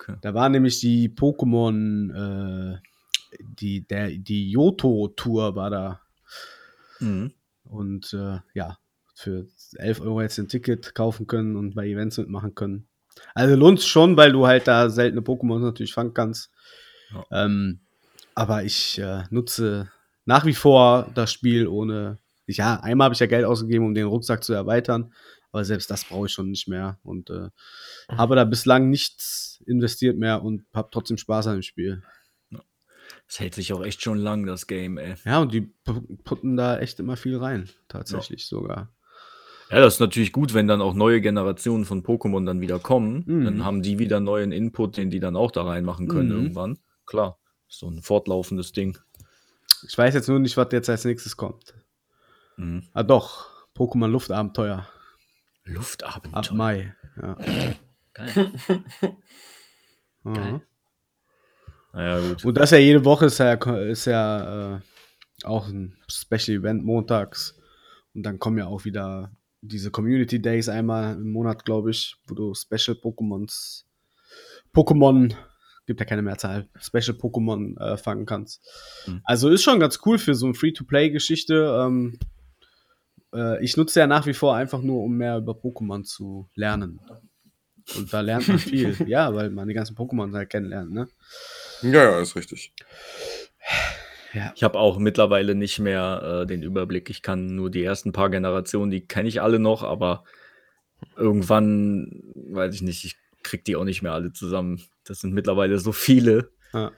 [0.00, 0.16] Okay.
[0.22, 2.78] Da war nämlich die Pokémon, äh,
[3.60, 6.00] die, der, die Yoto-Tour war da.
[6.98, 7.32] mhm.
[7.64, 8.78] Und äh, ja,
[9.14, 12.88] für 11 Euro jetzt ein Ticket kaufen können und bei Events mitmachen können.
[13.34, 16.50] Also lohnt schon, weil du halt da seltene Pokémon natürlich fangen kannst.
[17.12, 17.44] Ja.
[17.44, 17.80] Ähm,
[18.34, 19.90] aber ich äh, nutze
[20.24, 22.18] nach wie vor das Spiel ohne.
[22.46, 25.12] Ja, einmal habe ich ja Geld ausgegeben, um den Rucksack zu erweitern.
[25.52, 26.98] Aber selbst das brauche ich schon nicht mehr.
[27.02, 27.48] Und äh,
[28.08, 32.02] habe da bislang nichts investiert mehr und habe trotzdem Spaß an dem Spiel.
[33.26, 35.14] Das hält sich auch echt schon lang, das Game, ey.
[35.24, 37.68] Ja, und die pu- putten da echt immer viel rein.
[37.88, 38.92] Tatsächlich sogar.
[39.70, 43.22] Ja, das ist natürlich gut, wenn dann auch neue Generationen von Pokémon dann wieder kommen.
[43.26, 43.44] Mhm.
[43.44, 46.34] Dann haben die wieder neuen Input, den die dann auch da reinmachen können Mhm.
[46.42, 46.78] irgendwann.
[47.10, 48.96] Klar, so ein fortlaufendes Ding.
[49.88, 51.74] Ich weiß jetzt nur nicht, was jetzt als nächstes kommt.
[52.56, 52.86] Mhm.
[52.92, 53.50] Ah, doch.
[53.74, 54.78] Pokémon Luftabenteuer.
[54.78, 54.88] Ab
[55.64, 56.54] Luftabenteuer.
[56.54, 56.94] Mai.
[57.20, 57.36] Ja.
[58.14, 58.52] Geil.
[60.22, 60.60] Mhm.
[61.94, 62.44] Naja, gut.
[62.44, 64.80] Und das ja jede Woche ist ja, ist ja äh,
[65.44, 67.58] auch ein Special Event montags.
[68.14, 72.34] Und dann kommen ja auch wieder diese Community Days einmal im Monat, glaube ich, wo
[72.34, 73.86] du Special Pokémons,
[74.74, 75.34] Pokémon,
[75.90, 78.62] gibt ja keine Mehrzahl, Special Pokémon äh, fangen kannst.
[79.08, 79.22] Mhm.
[79.24, 81.84] Also ist schon ganz cool für so eine Free-to-Play-Geschichte.
[81.84, 82.16] Ähm,
[83.34, 87.00] äh, ich nutze ja nach wie vor einfach nur, um mehr über Pokémon zu lernen.
[87.96, 88.94] Und da lernt man viel.
[89.08, 91.08] ja, weil man die ganzen Pokémon halt kennenlernt, ne?
[91.82, 92.72] Ja, ja, ist richtig.
[94.32, 94.52] Ja.
[94.54, 97.10] Ich habe auch mittlerweile nicht mehr äh, den Überblick.
[97.10, 100.22] Ich kann nur die ersten paar Generationen, die kenne ich alle noch, aber
[101.16, 104.82] irgendwann, weiß ich nicht, ich krieg die auch nicht mehr alle zusammen.
[105.04, 106.50] Das sind mittlerweile so viele.
[106.72, 106.92] Ja.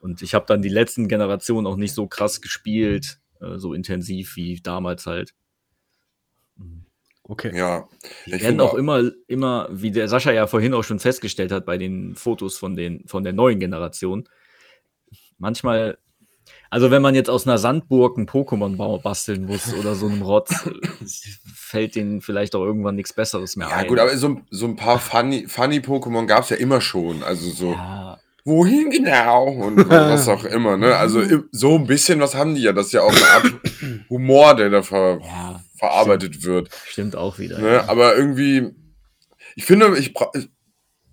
[0.00, 4.36] Und ich habe dann die letzten Generationen auch nicht so krass gespielt, äh, so intensiv
[4.36, 5.34] wie damals halt.
[7.24, 7.56] Okay.
[7.56, 7.88] Ja,
[8.26, 11.64] Die Ich werden auch- immer, immer, wie der Sascha ja vorhin auch schon festgestellt hat
[11.64, 14.28] bei den Fotos von, den, von der neuen Generation,
[15.38, 15.98] manchmal,
[16.72, 20.54] also wenn man jetzt aus einer Sandburg ein Pokémon basteln muss oder so einem Rotz,
[21.54, 23.86] fällt denen vielleicht auch irgendwann nichts Besseres mehr ja ein.
[23.88, 27.22] gut, aber so, so ein paar funny, funny Pokémon gab es ja immer schon.
[27.24, 29.48] Also so, ja, wohin genau?
[29.48, 30.96] Und was auch immer, ne?
[30.96, 32.72] Also so ein bisschen was haben die ja.
[32.72, 33.52] Das ist ja auch eine Art
[34.08, 36.70] Humor, der da ver ja, verarbeitet wird.
[36.86, 37.58] stimmt auch wieder.
[37.58, 37.68] Ne?
[37.70, 37.88] ja.
[37.90, 38.70] Aber irgendwie,
[39.56, 40.48] ich finde, ich bra es,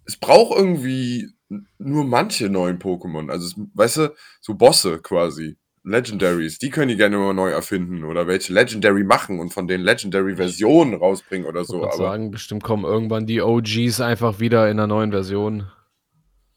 [0.05, 1.27] es braucht irgendwie
[1.77, 3.29] nur manche neuen Pokémon.
[3.29, 5.57] Also, es, weißt du, so Bosse quasi.
[5.83, 9.81] Legendaries, die können die gerne immer neu erfinden oder welche Legendary machen und von den
[9.81, 14.77] Legendary-Versionen rausbringen oder So, aber Aber sagen, bestimmt kommen irgendwann die OGs einfach wieder in
[14.77, 15.67] einer neuen Version.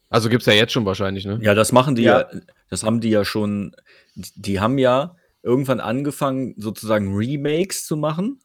[0.09, 1.39] Also gibt's ja jetzt schon wahrscheinlich, ne?
[1.41, 2.29] Ja, das machen die ja.
[2.31, 2.39] Ja.
[2.69, 3.73] das haben die ja schon,
[4.35, 8.41] die haben ja irgendwann angefangen, sozusagen Remakes zu machen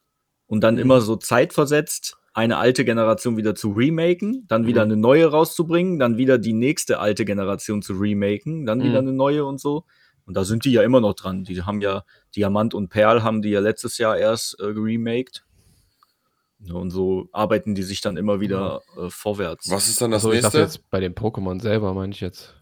[0.46, 0.80] und dann Mhm.
[0.80, 4.92] immer so zeitversetzt eine alte Generation wieder zu remaken, dann wieder Mhm.
[4.92, 9.08] eine neue rauszubringen, dann wieder die nächste alte Generation zu remaken, dann wieder Mhm.
[9.08, 9.84] eine neue und so.
[10.24, 11.44] Und da sind die ja immer noch dran.
[11.44, 12.04] Die haben ja
[12.36, 15.44] Diamant und Perl haben die ja letztes Jahr erst äh, geremaked.
[16.72, 19.70] Und so arbeiten die sich dann immer wieder äh, vorwärts.
[19.70, 20.78] was ist dann das Also ich dachte nächste?
[20.80, 22.54] jetzt bei den Pokémon selber, meine ich jetzt.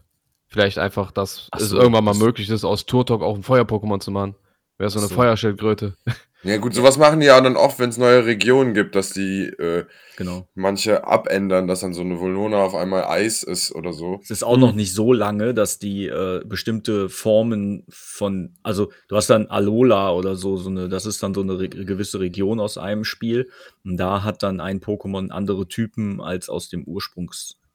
[0.49, 3.43] Vielleicht einfach, dass Ach es so, irgendwann mal das- möglich ist, aus Turtok auch ein
[3.43, 4.35] Feuer-Pokémon zu machen.
[4.77, 5.15] Wäre so eine so.
[5.15, 5.95] Feuerschildkröte.
[6.43, 9.45] Ja gut, sowas machen die ja dann oft, wenn es neue Regionen gibt, dass die
[9.45, 9.85] äh,
[10.17, 10.47] Genau.
[10.55, 14.19] manche abändern, dass dann so eine Volona auf einmal Eis ist oder so.
[14.23, 19.15] Es ist auch noch nicht so lange, dass die äh, bestimmte Formen von, also du
[19.15, 22.59] hast dann Alola oder so, so eine, das ist dann so eine re gewisse Region
[22.59, 23.49] aus einem Spiel.
[23.85, 26.83] Und da hat dann ein Pokémon andere Typen als aus dem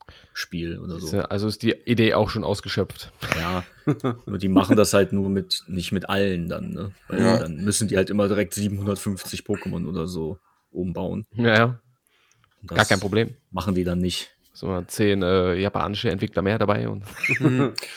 [0.06, 1.18] Ursprungsspiel oder so.
[1.20, 3.12] Also ist die Idee auch schon ausgeschöpft.
[3.36, 3.64] Ja,
[4.26, 6.92] nur die machen das halt nur mit, nicht mit allen dann, ne?
[7.08, 7.38] Weil Ja.
[7.38, 10.38] dann müssen die halt immer direkt 750 Pokémon oder so
[10.70, 11.26] umbauen.
[11.34, 11.80] Ja, ja.
[12.66, 13.34] Gar kein Problem.
[13.50, 14.30] Machen die dann nicht.
[14.54, 17.04] So zehn äh, japanische Entwickler mehr dabei und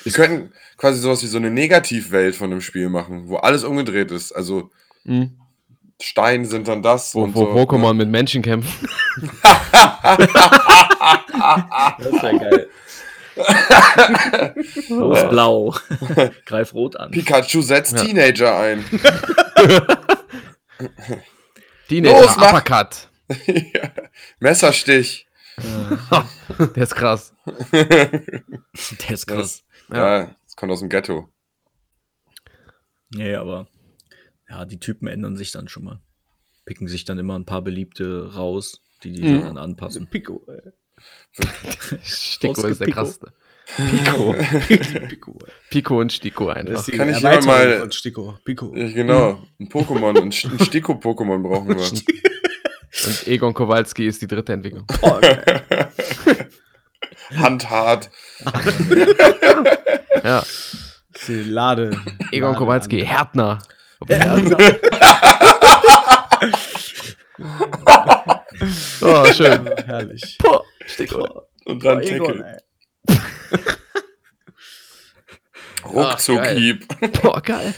[0.06, 4.12] Die könnten quasi sowas wie so eine Negativwelt von dem Spiel machen, wo alles umgedreht
[4.12, 4.32] ist.
[4.32, 4.72] Also
[5.04, 5.38] Mhm.
[6.02, 7.54] Steine sind dann das wo, und wo so.
[7.54, 7.62] ne?
[7.62, 8.88] Pokémon mit Menschen kämpfen.
[11.98, 12.70] Das ist ja geil.
[14.90, 15.76] Los blau.
[16.46, 17.12] Greif rot an.
[17.12, 18.04] Pikachu setzt Ja.
[18.04, 18.84] Teenager ein.
[21.88, 22.50] Teenager, Los, mach!
[22.54, 23.10] Uppercut.
[23.48, 23.90] Ja.
[24.40, 25.28] Messerstich.
[25.62, 27.34] Der ist krass.
[27.72, 29.64] Der ist krass.
[29.90, 30.20] Ja.
[30.20, 31.30] Ja, das kommt aus dem Ghetto.
[33.10, 33.68] Nee, aber
[34.50, 36.00] ja, die Typen ändern sich dann schon mal.
[36.66, 39.42] Picken sich dann immer ein paar beliebte raus, die die Mhm.
[39.42, 40.08] dann anpassen.
[40.12, 40.42] Pico.
[40.48, 40.72] ey.
[42.04, 42.96] Sticko ist der Pico.
[43.00, 43.34] krasseste.
[43.78, 44.36] Pico.
[45.08, 45.40] Pico.
[45.70, 46.92] Pico und Stiko Das einfach.
[46.94, 48.38] Kann ich hier mal- von Stiko.
[48.46, 48.76] Pico.
[48.76, 49.44] Ja, genau.
[49.60, 51.78] Ein Pokémon, ein, St- ein Stiko-Pokémon brauchen wir.
[51.78, 54.86] Und Egon Kowalski ist die dritte Entwicklung.
[55.02, 55.62] Oh, geil.
[57.36, 58.10] Handhart.
[60.24, 60.44] Ja.
[61.28, 62.00] Die Lade.
[62.32, 63.60] Egon Lade- Kowalski, Härtner.
[69.02, 69.70] Oh, schön.
[69.86, 70.38] Herrlich.
[70.42, 71.44] Boah, Stiko.
[71.66, 72.58] Und dann Tackle.
[75.86, 76.88] Ruckzuck-Hieb.
[77.22, 77.74] Boah, geil.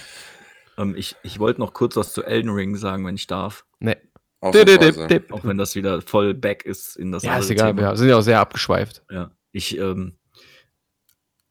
[0.77, 3.65] Ähm, ich ich wollte noch kurz was zu Elden Ring sagen, wenn ich darf.
[3.79, 3.97] Nee.
[4.39, 4.93] Ausnahmsweise.
[4.93, 5.33] Dip, dip.
[5.33, 7.75] Auch wenn das wieder voll back ist in das Ja, ist egal.
[7.75, 7.89] Thema.
[7.89, 9.03] Wir sind ja auch sehr abgeschweift.
[9.09, 10.17] Ja, ich, ähm,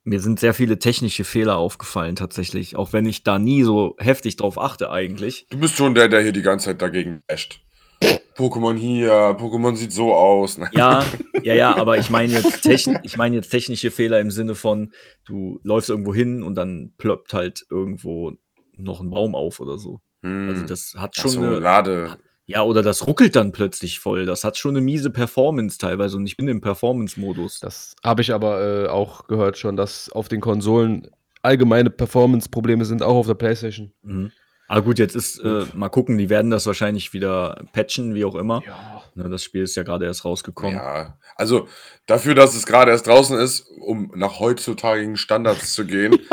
[0.06, 4.36] mir sind sehr viele technische Fehler aufgefallen tatsächlich, auch wenn ich da nie so heftig
[4.36, 5.46] drauf achte eigentlich.
[5.50, 7.60] Du bist schon der, der hier die ganze Zeit dagegen basht.
[8.36, 10.60] Pokémon hier, Pokémon sieht so aus.
[10.72, 11.04] Ja,
[11.42, 14.92] ja, ja, aber ich meine jetzt, techn ich meine jetzt technische Fehler im Sinne von,
[15.24, 18.32] du läufst irgendwo hin und dann ploppt halt irgendwo
[18.76, 20.00] noch ein Baum auf oder so.
[20.22, 20.50] Hm.
[20.50, 22.18] Also das hat schon so, eine, Lade.
[22.46, 24.24] Ja, oder das ruckelt dann plötzlich voll.
[24.24, 27.58] Das hat schon eine miese Performance teilweise und ich bin im Performance-Modus.
[27.58, 31.08] Das habe ich aber äh, auch gehört schon, dass auf den Konsolen
[31.42, 33.92] allgemeine Performance-Probleme sind, auch auf der Playstation.
[34.02, 34.30] Mhm.
[34.68, 38.34] Aber gut, jetzt ist, äh, mal gucken, die werden das wahrscheinlich wieder patchen, wie auch
[38.34, 38.62] immer.
[38.66, 38.95] Ja.
[39.16, 40.76] Ne, das Spiel ist ja gerade erst rausgekommen.
[40.76, 41.68] Ja, also
[42.06, 46.18] dafür, dass es gerade erst draußen ist, um nach heutzutage Standards zu gehen,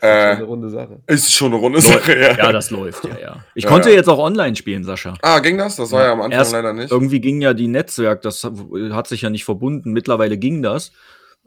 [0.00, 1.02] Eine äh, runde Sache.
[1.08, 1.80] ist schon eine runde.
[1.80, 2.16] Sache.
[2.16, 2.36] Ja.
[2.36, 3.44] Ja, das läuft, ja, ja.
[3.56, 3.96] Ich Ja, konnte ja.
[3.96, 5.14] jetzt auch online spielen, Sascha.
[5.22, 5.74] Ah, ging das?
[5.74, 6.92] Das war ja am Anfang Erst leider nicht.
[6.92, 9.92] Irgendwie ging ja die Netzwerk, das hat sich ja nicht verbunden.
[9.92, 10.92] Mittlerweile ging das.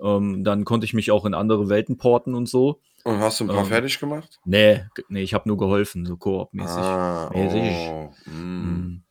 [0.04, 2.82] Ähm, dann konnte ich mich auch in andere Welten porten und so.
[3.06, 4.40] Und hast du ein paar ähm, fertig gemacht?
[4.44, 6.78] Nee, nee, ich habe nur geholfen, so koop-mäßig.
[6.78, 8.12] Ah, oh.
[8.30, 9.04] mm.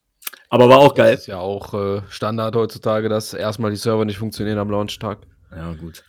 [0.50, 0.54] Mhm.
[0.54, 1.12] Aber war auch geil.
[1.12, 5.18] Das ist ja auch äh, Standard heutzutage, dass erstmal die Server nicht funktionieren am Launchtag.
[5.54, 6.04] Ja, gut.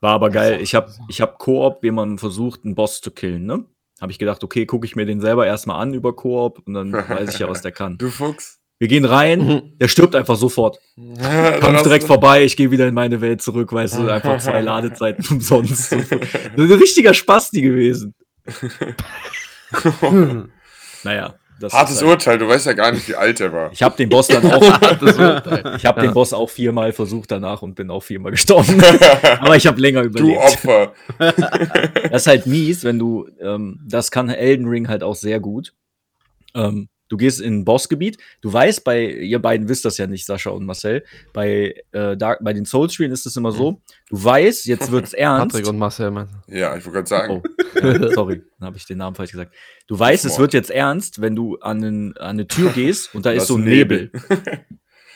[0.00, 0.60] War aber geil.
[0.60, 3.64] Ich habe ich hab Koop jemanden versucht, einen Boss zu killen, ne?
[4.00, 6.92] Habe ich gedacht, okay, gucke ich mir den selber erstmal an über Koop und dann
[6.92, 7.98] weiß ich ja, was der kann.
[7.98, 8.60] Du Fuchs.
[8.80, 10.78] Wir gehen rein, der stirbt einfach sofort.
[10.96, 15.24] Kommt direkt vorbei, ich gehe wieder in meine Welt zurück, weißt du, einfach zwei Ladezeiten
[15.28, 15.90] umsonst.
[15.90, 16.12] Das ist
[16.56, 18.14] ein richtiger Spasti gewesen.
[21.02, 23.72] Naja, Hartes halt, Urteil, du weißt ja gar nicht, wie alt er war.
[23.72, 25.92] Ich habe den Boss dann auch, ich habe Ja.
[26.02, 28.80] den Boss auch viermal versucht danach und bin auch viermal gestorben.
[29.40, 30.38] Aber ich habe länger Du überlebt.
[30.38, 30.92] Opfer.
[32.10, 35.74] Das ist halt mies, wenn du, ähm, das kann Elden Ring halt auch sehr gut.
[36.54, 40.26] Ähm, du gehst in ein Bossgebiet, du weißt bei, ihr beiden wisst das ja nicht,
[40.26, 43.80] Sascha und Marcel, bei, äh, Dark, bei den Souls-Spielen ist es immer so,
[44.10, 45.52] du weißt, jetzt wird's ernst.
[45.54, 46.56] Patrick und Marcel, meinst du?
[46.56, 47.42] Ja, ich wollte gerade sagen.
[47.44, 49.54] Oh, ja, sorry, dann habe ich den Namen falsch gesagt.
[49.86, 53.24] Du weißt, es wird jetzt ernst, wenn du an, einen, an eine Tür gehst und
[53.26, 54.10] da Das ist so ein Nebel.
[54.12, 54.20] Nebel.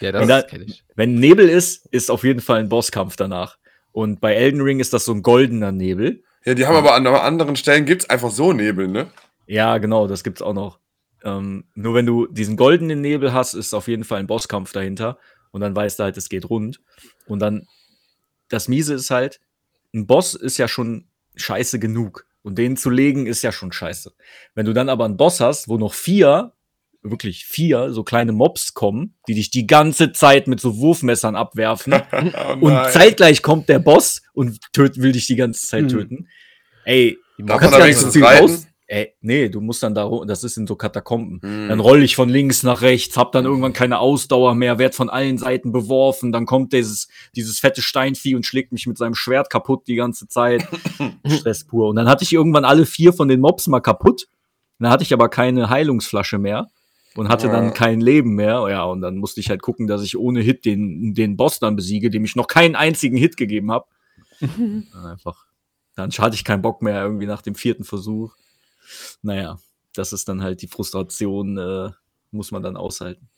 [0.01, 0.83] Ja, Wenn da- das kenne ich.
[0.97, 3.57] Wenn Nebel ist, ist auf jeden Fall ein Bosskampf danach.
[3.93, 6.25] Und bei Elden Ring ist das so ein goldener Nebel.
[6.45, 9.07] Ja, die haben aber an anderen Stellen gibt's einfach so Nebel, ne?
[9.47, 10.81] Ja, genau, das gibt's auch noch.
[11.25, 15.19] Ähm, nur wenn du diesen goldenen Nebel hast, ist auf jeden Fall ein Bosskampf dahinter.
[15.51, 16.81] Und dann weißt du halt, es geht rund.
[17.27, 17.67] Und dann,
[18.49, 19.41] das Miese ist halt,
[19.95, 21.07] ein Boss ist ja schon
[21.37, 22.27] scheiße genug.
[22.43, 24.13] Und den zu legen ist ja schon scheiße.
[24.55, 26.53] Wenn du dann aber einen Boss hast, wo noch vier,
[27.03, 31.95] wirklich vier, so kleine Mobs kommen, die dich die ganze Zeit mit so Wurfmessern abwerfen.
[32.13, 35.89] Oh und zeitgleich kommt der Boss und töt, will dich die ganze Zeit Hm.
[35.89, 36.29] töten.
[36.85, 38.67] Ey, Die Darf man da so wenigstens viel reiten?
[38.93, 41.41] Ey, nee, du musst dann da, das ist in so Katakomben.
[41.41, 41.69] Hm.
[41.71, 45.09] Dann roll ich von links nach rechts, hab dann irgendwann keine Ausdauer mehr, werd von
[45.09, 49.49] allen Seiten beworfen, dann kommt dieses, dieses fette Steinvieh und schlägt mich mit seinem Schwert
[49.49, 50.69] kaputt die ganze Zeit.
[51.27, 51.89] Stress pur.
[51.89, 54.29] Und dann hatte ich irgendwann alle vier von den Mobs mal kaputt.
[54.79, 56.69] Dann hatte ich aber keine Heilungsflasche mehr
[57.15, 57.53] und hatte Ja.
[57.55, 58.67] dann kein Leben mehr.
[58.69, 61.77] Ja, und dann musste ich halt gucken, dass ich ohne Hit den, den Boss dann
[61.77, 63.87] besiege, dem ich noch keinen einzigen Hit gegeben habe.
[65.03, 65.47] Einfach.
[65.97, 68.35] Dann hatte ich keinen Bock mehr irgendwie nach dem vierten Versuch.
[69.23, 69.59] Naja,
[69.95, 71.91] das ist dann halt die Frustration, äh,
[72.31, 73.29] muss man dann aushalten.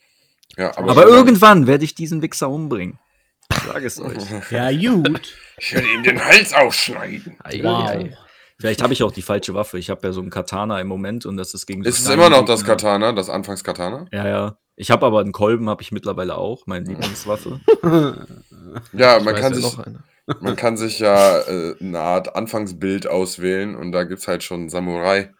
[0.56, 2.98] Ja, Aber, mal- irgendwann werde ich diesen Wichser umbringen.
[3.50, 4.16] Ich sage es euch.
[4.50, 5.34] Ja, gut.
[5.58, 7.36] Ich werde ihm den Hals aufschneiden.
[7.42, 7.88] Ei, Wow.
[7.88, 8.16] ei, ei.
[8.58, 9.78] Vielleicht habe ich auch die falsche Waffe.
[9.78, 12.08] Ich habe ja so einen Katana im Moment und das ist gegen so Ist es
[12.08, 12.76] immer noch das Gegner.
[12.76, 14.06] Katana, das Anfangskatana?
[14.12, 14.58] Ja, ja.
[14.76, 17.60] Ich habe aber einen Kolben, habe ich mittlerweile auch, meine Lieblingswaffe.
[18.92, 19.76] Ja, man kann, ja sich,
[20.40, 25.32] man kann sich ja äh, eine Art Anfangsbild auswählen und da gibt's halt schon Samurai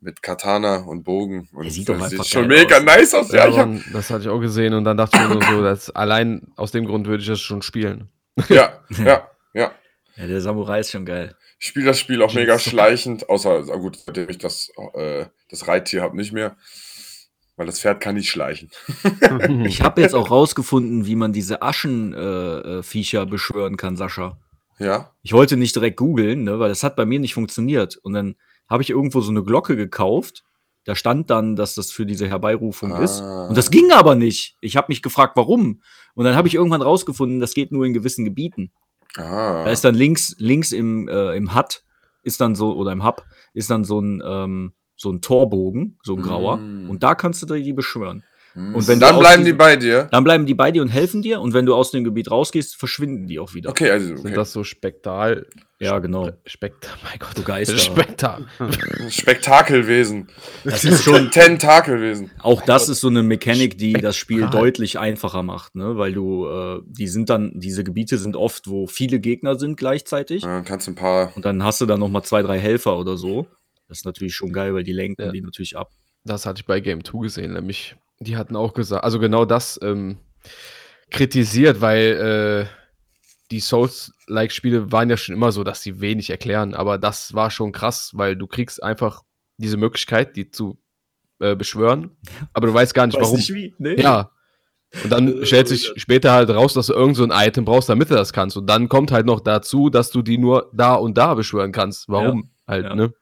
[0.00, 1.48] mit Katana und Bogen.
[1.52, 2.84] Und Der sieht doch einfach schon geil mega aus.
[2.84, 3.32] nice aus.
[3.32, 5.42] Ja, Ja, hab, Mann, das hatte ich auch gesehen und dann dachte ich mir nur
[5.42, 8.08] so, dass allein aus dem Grund würde ich das schon spielen.
[8.48, 9.72] ja, ja, ja.
[10.16, 11.36] Ja, der Samurai ist schon geil.
[11.58, 15.68] Ich spiele das Spiel auch mega schleichend, außer, also gut, seitdem ich das, äh, das
[15.68, 16.56] Reittier habe, nicht mehr.
[17.56, 18.70] Weil das Pferd kann nicht schleichen.
[19.66, 24.38] Ich habe jetzt auch rausgefunden, wie man diese Aschenviecher äh, Viecher beschwören kann, Sascha.
[24.78, 25.12] Ja.
[25.22, 27.98] Ich wollte nicht direkt googeln, ne, weil das hat bei mir nicht funktioniert.
[27.98, 28.36] Und dann
[28.70, 30.44] habe ich irgendwo so eine Glocke gekauft.
[30.84, 33.20] Da stand dann, dass das für diese Herbeirufung ist.
[33.20, 33.48] Ah.
[33.48, 34.56] Und das ging aber nicht.
[34.62, 35.82] Ich habe mich gefragt, warum.
[36.14, 38.72] Und dann habe ich irgendwann rausgefunden, das geht nur in gewissen Gebieten.
[39.16, 39.64] Ah.
[39.64, 41.82] Da ist dann links, links im, äh, im HUD
[42.22, 46.14] ist dann so, oder im Hub, ist dann so ein, ähm, so ein Torbogen, so
[46.14, 46.58] ein grauer.
[46.58, 46.90] Mm.
[46.90, 48.22] Und da kannst du die beschwören.
[48.54, 48.74] Hm.
[48.74, 50.08] und wenn dann bleiben die diesem- bei dir.
[50.10, 51.40] Dann bleiben die bei dir und helfen dir.
[51.40, 53.70] Und wenn du aus dem Gebiet rausgehst, verschwinden die auch wieder.
[53.70, 54.34] Okay, also Sind okay.
[54.34, 55.46] das so Spektal.
[55.78, 56.30] Ja, genau.
[56.44, 57.30] Spektar, mein Gott.
[57.36, 57.78] Du Geister.
[57.78, 58.40] Spektar.
[59.08, 60.28] Spektakelwesen.
[60.64, 62.30] Das ist schon, Tentakelwesen.
[62.40, 65.96] auch das ist so eine Mechanik, die das Spiel deutlich einfacher macht, ne?
[65.96, 70.42] Weil du, äh, die sind dann, diese Gebiete sind oft, wo viele Gegner sind gleichzeitig.
[70.42, 71.32] Ja, kannst ein paar.
[71.36, 73.46] Und dann hast du dann noch mal zwei, drei Helfer oder so.
[73.88, 75.32] Das ist natürlich schon geil, weil die lenken Ja.
[75.32, 75.90] die natürlich ab.
[76.24, 77.96] Das hatte ich bei Game 2 gesehen, nämlich.
[78.20, 80.18] Die hatten auch gesagt, also genau das ähm,
[81.10, 82.76] kritisiert, weil äh,
[83.50, 87.72] die Souls-like-Spiele waren ja schon immer so, dass sie wenig erklären, aber das war schon
[87.72, 89.22] krass, weil du kriegst einfach
[89.56, 90.78] diese Möglichkeit, die zu
[91.40, 92.16] äh, beschwören,
[92.52, 93.38] aber du weißt gar nicht, warum.
[93.38, 94.00] wie, ne?
[94.00, 94.30] Ja.
[95.04, 98.10] Und dann stellt sich später halt raus, dass du irgend so ein Item brauchst, damit
[98.10, 98.56] du das kannst.
[98.56, 102.08] Und dann kommt halt noch dazu, dass du die nur da und da beschwören kannst.
[102.08, 102.50] Warum?
[102.66, 102.94] Halt, Ja.
[102.96, 103.12] ne?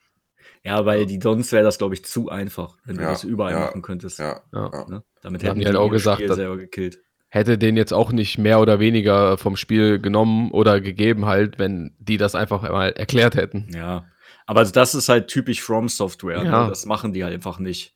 [0.69, 3.53] Ja, weil die sonst wäre das, glaube ich, zu einfach, wenn du Ja, das überall
[3.53, 4.19] ja, machen könntest.
[4.19, 4.41] Ja.
[4.53, 5.03] Ne?
[5.23, 6.99] Damit Haben hätten die halt auch gesagt, Spiel dass- selber gekillt.
[7.31, 11.95] Hätte den jetzt auch nicht mehr oder weniger vom Spiel genommen oder gegeben, halt, wenn
[11.99, 13.69] die das einfach mal erklärt hätten.
[13.75, 14.07] Ja.
[14.47, 16.43] Aber das ist halt typisch From Software.
[16.43, 16.63] Ja.
[16.63, 16.69] Ne?
[16.71, 17.93] Das machen die halt einfach nicht.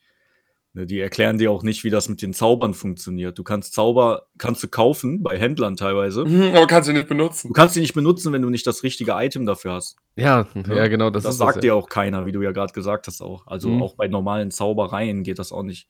[0.74, 3.38] Ne, Die erklären dir auch nicht, wie das mit den Zaubern funktioniert.
[3.38, 6.24] Du kannst Zauber, kannst du kaufen, bei Händlern teilweise.
[6.24, 7.52] Mhm, Aber kannst du nicht Du benutzen.
[7.52, 9.96] kannst sie nicht benutzen, wenn du nicht das richtige Item dafür hast.
[10.16, 12.72] Ja, ja, genau, das, Das, ist sagt das, dir auch keiner, wie du ja gerade
[12.72, 13.46] gesagt hast auch.
[13.46, 13.82] Also Mhm.
[13.82, 15.88] auch bei normalen Zaubereien geht das auch nicht.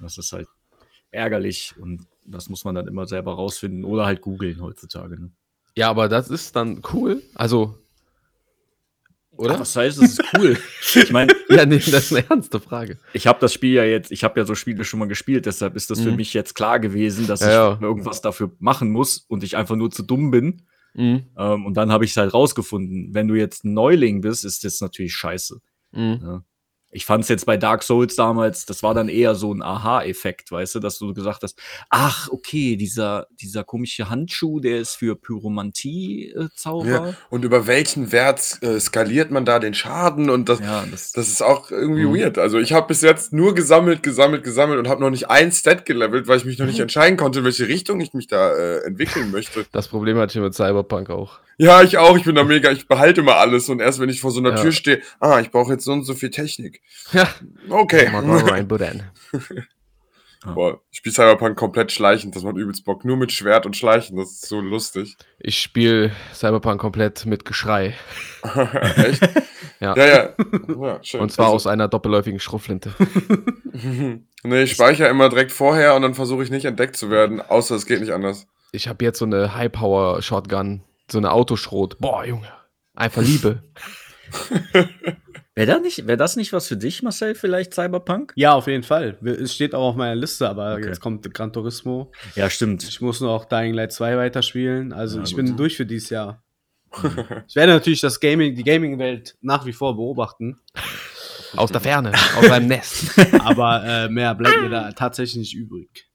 [0.00, 0.48] Das ist halt
[1.10, 5.20] ärgerlich und das muss man dann immer selber rausfinden oder halt googeln heutzutage.
[5.20, 5.30] Ne?
[5.76, 7.22] Ja, aber das ist dann cool.
[7.34, 7.74] Also,
[9.40, 9.58] oder?
[9.58, 10.56] Was heißt, das ist cool.
[10.94, 12.98] ich meine, Ja, nee, das ist eine ernste Frage.
[13.12, 15.74] ich habe das Spiel ja jetzt, ich habe ja so Spiele schon mal gespielt, deshalb
[15.76, 16.16] ist das für Mhm.
[16.16, 17.86] mich jetzt klar gewesen, dass Ja, ich ja.
[17.86, 20.62] irgendwas dafür machen muss und ich einfach nur zu dumm bin.
[20.94, 21.24] Mhm.
[21.38, 23.14] Ähm, und dann habe ich es halt rausgefunden.
[23.14, 25.58] Wenn du jetzt ein Neuling bist, ist das natürlich scheiße.
[25.92, 26.20] Mhm.
[26.22, 26.44] Ja.
[26.92, 30.50] Ich fand es jetzt bei Dark Souls damals, das war dann eher so ein Aha-Effekt,
[30.50, 31.56] weißt du, dass du gesagt hast,
[31.88, 36.86] ach, okay, dieser, dieser komische Handschuh, der ist für Pyromantie-Zauber.
[36.88, 37.14] Ja.
[37.30, 40.30] Und über welchen Wert äh, skaliert man da den Schaden?
[40.30, 42.14] Und das, Ja, das, das ist auch irgendwie Mhm.
[42.16, 42.38] weird.
[42.38, 45.86] Also ich habe bis jetzt nur gesammelt, gesammelt, gesammelt und habe noch nicht ein Stat
[45.86, 48.78] gelevelt, weil ich mich noch nicht entscheiden konnte, in welche Richtung ich mich da äh,
[48.84, 49.64] entwickeln möchte.
[49.72, 51.38] Das Problem hatte ich mit Cyberpunk auch.
[51.58, 52.16] Ja, ich auch.
[52.16, 52.70] Ich bin da mega.
[52.70, 53.68] Ich behalte immer alles.
[53.68, 54.62] Und erst wenn ich vor so einer Ja.
[54.62, 56.79] Tür stehe, ah, ich brauche jetzt so und so viel Technik.
[57.12, 57.28] Ja.
[57.68, 58.08] Okay.
[58.12, 59.10] Rainbow Dan.
[60.54, 62.34] Boah, ich spiele Cyberpunk komplett schleichend.
[62.34, 63.04] Das macht übelst Bock.
[63.04, 64.16] Nur mit Schwert und Schleichen.
[64.16, 65.16] Das ist so lustig.
[65.38, 67.94] Ich spiele Cyberpunk komplett mit Geschrei.
[68.96, 69.22] Echt?
[69.80, 69.94] Ja.
[69.96, 70.34] Ja, ja.
[70.78, 71.20] ja schön.
[71.20, 72.94] Und zwar Also- aus einer doppelläufigen Schrotflinte.
[74.42, 77.74] nee, ich speichere immer direkt vorher und dann versuche ich nicht entdeckt zu werden, außer
[77.74, 78.46] es geht nicht anders.
[78.72, 81.98] Ich habe jetzt so eine High-Power-Shotgun, so eine Autoschrot.
[81.98, 82.48] Boah, Junge.
[82.94, 83.62] Einfach Liebe.
[85.54, 88.32] Wäre da nicht, wäre das nicht was für dich, Marcel, vielleicht Cyberpunk?
[88.36, 89.18] Ja, auf jeden Fall.
[89.24, 90.86] Es steht auch auf meiner Liste, aber Okay.
[90.86, 92.12] jetzt kommt Gran Turismo.
[92.34, 92.82] Ja, stimmt.
[92.84, 94.92] Ich muss nur auch Dying Light 2 weiterspielen.
[94.92, 95.44] Also Ja, ich gut.
[95.44, 96.42] bin durch für dieses Jahr.
[97.48, 100.60] ich werde natürlich das Gaming, die Gaming-Welt nach wie vor beobachten,
[101.56, 103.16] Aus der Ferne, aus einem Nest.
[103.40, 106.08] aber äh, mehr bleibt mir da tatsächlich nicht übrig.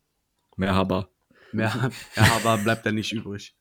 [0.58, 1.10] Mehr Haber.
[1.56, 1.74] Mehr,
[2.16, 3.56] mehr aber bleibt da nicht übrig.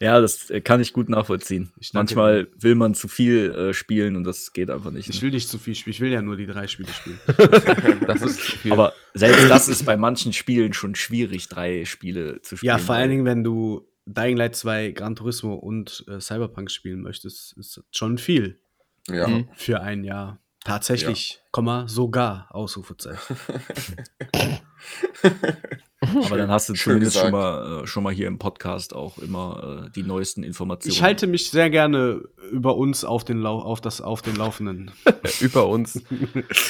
[0.00, 1.72] Ja, das kann ich gut nachvollziehen.
[1.78, 5.08] Ich danke Manchmal will man zu viel äh, spielen und das geht einfach nicht.
[5.08, 5.22] Ich Ne?
[5.22, 5.92] will nicht zu viel spielen.
[5.94, 7.18] Ich will ja nur die drei Spiele spielen.
[8.06, 8.72] Das ist zu viel.
[8.72, 12.68] Aber selbst das ist bei manchen Spielen schon schwierig, drei Spiele zu spielen.
[12.68, 17.02] Ja, vor allen Dingen, wenn du Dying Light 2, Gran Turismo und äh, Cyberpunk spielen
[17.02, 18.58] möchtest, ist das schon viel
[19.08, 19.28] Ja.
[19.28, 19.48] Mhm.
[19.54, 20.40] für ein Jahr.
[20.64, 23.36] Tatsächlich, Komma, sogar, Ausrufezeichen.
[26.00, 29.18] Aber dann hast du Schön zumindest schon mal, äh, schon mal hier im Podcast auch
[29.18, 30.92] immer äh, die neuesten Informationen.
[30.92, 34.90] Ich halte mich sehr gerne über uns auf den, Lau auf das, auf den Laufenden.
[35.40, 36.02] Über uns.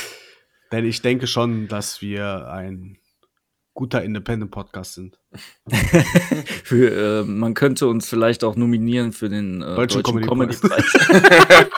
[0.72, 2.98] Denn ich denke schon, dass wir ein
[3.72, 5.18] guter Independent-Podcast sind.
[6.64, 10.92] Für, äh, man könnte uns vielleicht auch nominieren für den äh, Deutschen deutschen, Comedy Comedy-Preis.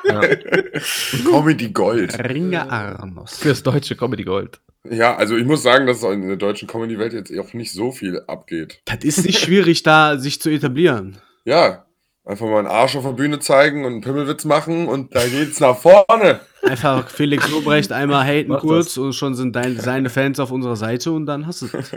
[0.05, 1.31] Ja.
[1.31, 2.19] Comedy Gold.
[2.19, 3.39] Ringe Arnos.
[3.39, 4.61] Fürs deutsche Comedy Gold.
[4.89, 8.21] Ja, also ich muss sagen, dass in der deutschen Comedy-Welt jetzt auch nicht so viel
[8.27, 8.83] abgeht.
[8.87, 11.19] Das ist nicht schwierig, da sich zu etablieren.
[11.45, 11.87] Ja,
[12.25, 15.61] einfach mal einen Arsch auf der Bühne zeigen und einen Pimmelwitz machen und da geht's
[15.61, 16.41] nach vorne.
[16.63, 20.77] Einfach Felix Lobrecht einmal haten Mach kurz und schon sind dein, seine Fans auf unserer
[20.77, 21.93] Seite und dann hast du es.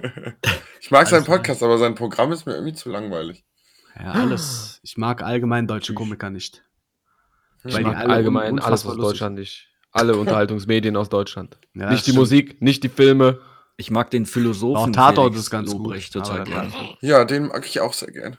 [0.79, 3.43] Ich mag seinen Also- Podcast, aber sein Programm ist mir irgendwie zu langweilig.
[3.99, 4.79] Ja, alles.
[4.83, 6.63] Ich mag allgemein deutsche Komiker nicht.
[7.63, 9.69] Ich Weil die mag allgemein alles aus lustig Deutschland nicht.
[9.95, 11.57] Alle Unterhaltungsmedien aus Deutschland.
[11.73, 12.17] Ja, nicht die stimmt.
[12.17, 13.39] Musik, nicht die Filme.
[13.77, 14.77] Ich mag den Philosophen.
[14.77, 16.73] Auch Tatort Felix ist ganz gut, Lobrecht total aber gern.
[17.01, 18.37] Ja, den mag ich auch sehr gern.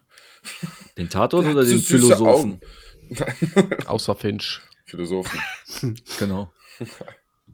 [0.98, 2.60] Den Tatort Der oder den Philosophen?
[3.86, 4.60] Außer Finch.
[4.84, 5.40] Philosophen.
[6.18, 6.52] Genau.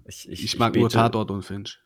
[0.05, 1.79] Ich, Ich mag nur bete- Tatort und Finch.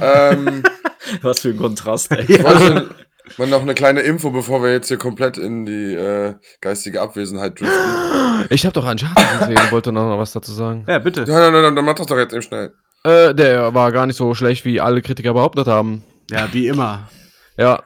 [0.00, 0.62] ähm,
[1.22, 2.24] Was für ein Kontrast, ey.
[2.26, 2.94] ich wollte
[3.38, 7.58] mal noch eine kleine Info, bevor wir jetzt hier komplett in die äh, geistige Abwesenheit
[7.60, 8.46] driften.
[8.50, 10.84] Ich habe doch Uncharted gesehen und wollte noch was dazu sagen.
[10.88, 11.24] Ja, bitte.
[11.26, 12.72] Ja, nein, nein, dann mach das doch jetzt eben schnell.
[13.04, 16.04] Äh, der war gar nicht so schlecht, wie alle Kritiker behauptet haben.
[16.30, 17.08] Ja, wie immer.
[17.56, 17.82] Ja.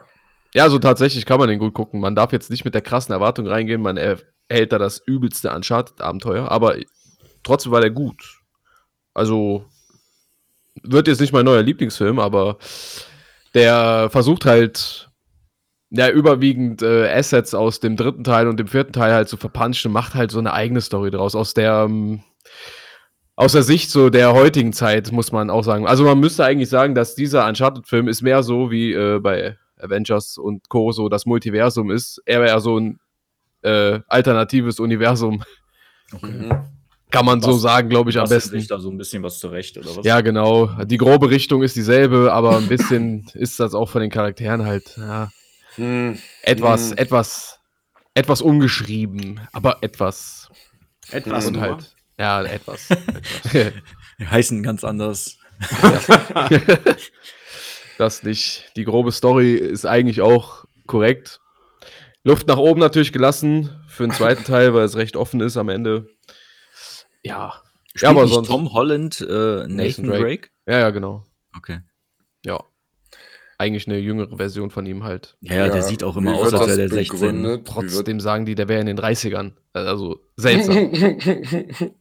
[0.54, 2.00] Ja, so tatsächlich kann man den gut gucken.
[2.00, 3.82] Man darf jetzt nicht mit der krassen Erwartung reingehen.
[3.82, 4.18] Man er-
[4.48, 6.76] erhält da das übelste Uncharted-Abenteuer, aber
[7.42, 8.40] trotzdem war der gut.
[9.12, 9.64] Also
[10.82, 12.56] wird jetzt nicht mein neuer Lieblingsfilm, aber
[13.54, 15.07] der versucht halt
[15.90, 19.88] ja überwiegend äh, Assets aus dem dritten Teil und dem vierten Teil halt zu verpunchen
[19.88, 22.22] und macht halt so eine eigene Story draus aus der ähm,
[23.36, 25.86] aus der Sicht so der heutigen Zeit muss man auch sagen.
[25.86, 30.38] Also man müsste eigentlich sagen, dass dieser Uncharted-Film ist mehr so wie äh, bei Avengers
[30.38, 30.90] und Co.
[30.90, 32.20] so das Multiversum ist.
[32.26, 32.98] Er wäre so ein
[33.62, 35.42] äh, alternatives Universum,
[36.22, 36.50] Mhm.
[37.10, 38.58] kann man so Was- sagen, glaube ich, am besten.
[38.58, 40.04] sich da so ein bisschen was zurecht, oder was?
[40.06, 40.66] Ja, genau.
[40.84, 44.96] Die grobe Richtung ist dieselbe, aber ein bisschen ist das auch von den Charakteren halt
[44.96, 45.30] ja,
[45.78, 46.18] Hm.
[46.42, 46.98] etwas, Hm.
[46.98, 47.58] etwas,
[48.14, 50.48] etwas umgeschrieben, aber etwas.
[51.10, 52.90] Etwas und halt, ja, etwas.
[52.90, 53.72] etwas.
[54.18, 55.38] Die heißen ganz anders.
[57.98, 58.72] das nicht.
[58.76, 61.40] Die grobe Story ist eigentlich auch korrekt.
[62.24, 65.68] Luft nach oben natürlich gelassen für den zweiten Teil, weil es recht offen ist am
[65.68, 66.08] Ende.
[67.22, 67.62] Ja.
[67.94, 68.48] Spielt ja, aber sonst.
[68.48, 70.22] Tom Holland äh, Nathan, Drake.
[70.22, 70.48] Drake?
[70.66, 71.26] Ja, ja, genau.
[71.56, 71.80] Okay.
[72.44, 72.62] Ja.
[73.60, 75.36] Eigentlich eine jüngere Version von ihm halt.
[75.40, 77.18] Ja, ja, der sieht auch immer aus, als wäre der 16.
[77.18, 77.66] begründet?
[77.66, 79.52] Wie Trotzdem sagen die, der wäre in den 30ern.
[79.72, 80.76] Also seltsam.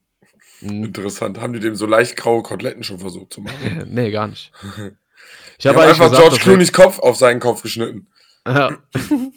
[0.61, 1.39] Interessant.
[1.39, 3.87] Haben die dem so leicht graue Koteletten schon versucht zu machen?
[3.89, 4.51] nee, gar nicht.
[5.59, 8.05] Ich eigentlich einfach gesagt, George Clooney's Kopf auf seinen Kopf geschnitten.
[8.47, 8.77] Ja.
[8.93, 9.31] Ein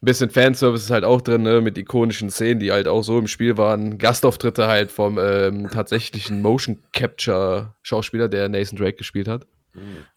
[0.00, 3.26] bisschen Fanservice ist halt auch drin, ne, mit ikonischen Szenen, die halt auch so im
[3.26, 3.98] Spiel waren.
[3.98, 9.46] Gastauftritte halt vom ähm, tatsächlichen Motion Capture Schauspieler, der Nathan Drake gespielt hat.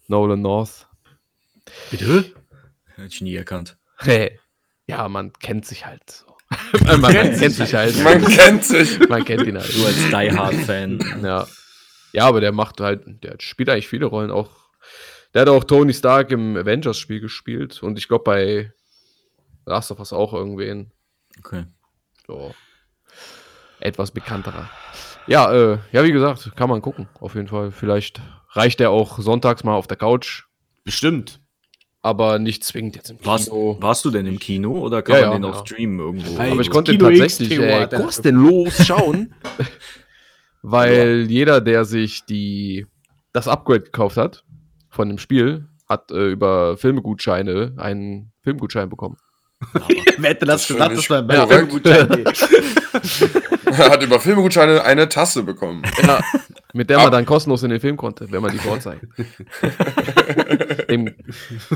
[0.07, 0.87] Nolan North.
[1.91, 2.33] Bitte?
[2.95, 3.77] Hätte ich nie erkannt.
[3.97, 4.39] Hey.
[4.87, 6.25] Ja, man kennt sich halt so.
[6.85, 8.03] man, man kennt sich halt.
[8.03, 8.99] Man kennt sich.
[9.09, 9.75] Man kennt ihn halt.
[9.75, 11.21] Du als Die Hard-Fan.
[11.23, 11.47] Ja.
[12.13, 14.49] Ja, aber der macht halt, der spielt eigentlich viele Rollen auch.
[15.33, 18.71] Der hat auch Tony Stark im Avengers-Spiel gespielt und ich glaube bei
[19.65, 20.91] Last of Us auch irgendwen.
[21.39, 21.65] Okay.
[22.25, 22.55] So.
[23.81, 24.69] Etwas bekannterer.
[25.27, 27.71] Ja, äh, ja, wie gesagt, kann man gucken, auf jeden Fall.
[27.71, 28.21] Vielleicht
[28.55, 30.43] reicht der auch sonntags mal auf der Couch,
[30.83, 31.41] Bestimmt.
[32.01, 33.77] aber nicht zwingend jetzt im Warst, Kino.
[33.81, 35.59] warst du denn im Kino oder kann Ja, man ja, den ja.
[35.59, 36.39] auch streamen irgendwo?
[36.39, 39.33] Hey, Aber ich Kino konnte ihn X tatsächlich Theo äh, er- kostenlos schauen,
[40.61, 42.85] weil jeder, der sich die,
[43.33, 44.43] das Upgrade gekauft hat
[44.89, 49.17] von dem Spiel, hat äh, über Filmegutscheine einen Filmgutschein bekommen.
[50.17, 51.71] Wer hätte das, Das gesagt, dass man bei korrekt.
[51.71, 52.49] Filmgutschein geht?
[53.65, 55.81] Er hat über Filmgutscheine eine Tasse bekommen.
[56.01, 56.21] Ja,
[56.73, 59.03] mit der man Ab- dann kostenlos in den Film konnte, wenn man die vorzeigt.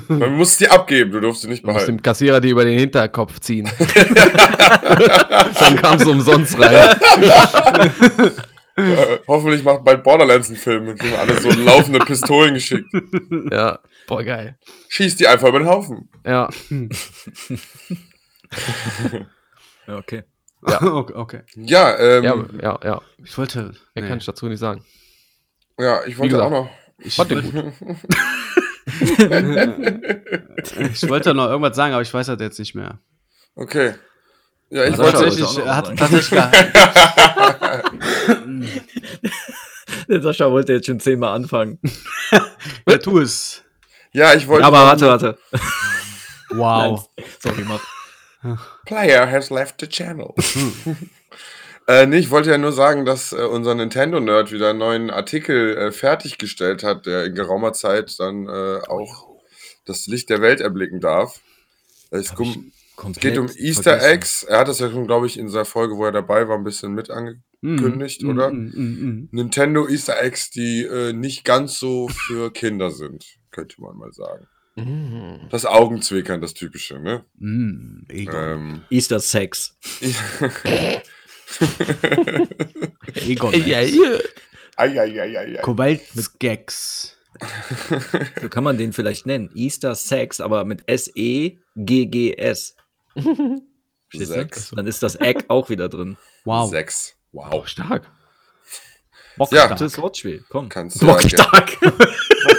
[0.08, 1.98] Man muss die abgeben, du durfst sie nicht du musst behalten.
[1.98, 3.70] dem Kassierer die über den Hinterkopf ziehen.
[5.60, 6.96] dann kam es umsonst rein.
[8.78, 12.88] Äh, hoffentlich macht bald Borderlands einen Film, mit dem alle so laufende Pistolen geschickt.
[13.52, 14.58] Ja, boah, geil.
[14.90, 16.10] Schießt die einfach über den Haufen.
[16.26, 16.50] Ja,
[19.88, 20.24] Ja, okay.
[20.68, 20.82] Ja.
[21.16, 21.44] okay.
[21.56, 23.02] Ja, ähm, ja, ja, ja, ja.
[23.24, 23.64] Ich wollte.
[23.64, 24.08] Mehr nee.
[24.08, 24.84] kann ich dazu nicht sagen.
[26.06, 26.70] ich Wie wollte auch noch.
[26.98, 27.72] Ich, Fand den wollte, gut.
[30.92, 33.00] ich wollte noch irgendwas sagen, aber ich weiß das jetzt nicht mehr.
[33.56, 33.94] Okay.
[34.70, 35.18] Ja, ich Ja, wollte.
[35.18, 36.52] Sascha wollte Tatsächlich, auch noch hat tatsächlich gar,
[40.10, 41.80] Der Sascha wollte jetzt schon zehnmal anfangen.
[42.88, 43.64] ja, tu es.
[44.12, 44.62] Ja, ich wollte.
[44.62, 45.38] Ja, aber warte, warte.
[46.52, 47.10] Wow.
[47.18, 47.82] Nein, sorry, mach.
[48.86, 50.34] Player has left the channel.
[51.88, 55.78] äh, nee, ich wollte ja nur sagen, dass äh, unser Nintendo-Nerd wieder einen neuen Artikel
[55.78, 59.28] äh, fertiggestellt hat, der in geraumer Zeit dann äh, auch
[59.86, 61.42] das Licht der Welt erblicken darf.
[62.12, 64.12] Es, komplett geht um Easter vergessen.
[64.12, 64.44] Eggs.
[64.44, 66.64] Er hat das ja schon, glaube ich, in dieser Folge, wo er dabei war, ein
[66.64, 68.52] bisschen mit angekündigt, Mm, oder?
[68.52, 69.30] mm, mm, mm.
[69.32, 74.48] Nintendo Easter Eggs, die äh, nicht ganz so für Kinder sind, könnte man mal sagen.
[74.76, 75.48] Mhm.
[75.50, 77.26] Das Augenzwinkern, das Typische, ne?
[77.38, 78.36] Mm, Egon.
[78.36, 79.78] Ähm, Easter Sex.
[83.16, 83.54] Egon.
[83.66, 83.80] Ja.
[84.78, 85.60] Eieieiei.
[85.62, 87.18] Kobaltgags.
[88.42, 89.50] So kann man den vielleicht nennen.
[89.54, 92.76] Easter Sex, aber mit S-E-G-G-S.
[94.14, 94.72] Sechs.
[94.72, 96.18] Dann ist das Egg auch wieder drin.
[96.46, 96.70] Wow.
[96.70, 97.16] Sechs.
[97.32, 97.68] Oh, Wow.
[97.68, 98.10] stark.
[99.52, 99.68] Ja.
[99.68, 100.44] Gutes Wortspiel.
[100.50, 100.68] Komm.
[100.68, 101.78] Kannst du ja Bockstark.
[101.82, 101.98] das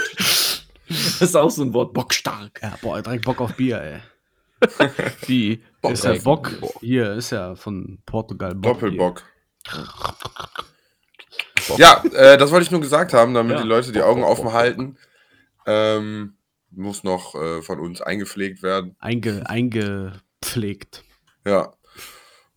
[1.21, 1.93] ist auch so ein Wort.
[1.93, 2.59] Bockstark.
[2.61, 3.99] Ja, boah, direkt Bock auf Bier, ey.
[5.27, 5.63] Die.
[5.81, 6.51] Bock Ist ja Bock.
[6.81, 8.79] Hier ist ja von Portugal Bock.
[8.79, 9.23] Doppelbock.
[11.77, 13.61] Ja, äh, das wollte ich nur gesagt haben, damit Ja.
[13.63, 14.97] die Leute die Augen offen halten.
[15.65, 16.35] Ähm,
[16.71, 18.95] muss noch äh, von uns eingepflegt werden.
[18.99, 21.03] Einge, eingepflegt.
[21.45, 21.73] Ja.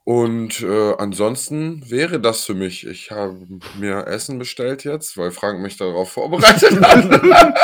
[0.04, 2.86] Und äh, ansonsten wäre das für mich.
[2.86, 3.38] Ich habe
[3.78, 7.54] mir Essen bestellt jetzt, weil Frank mich darauf vorbereitet hat.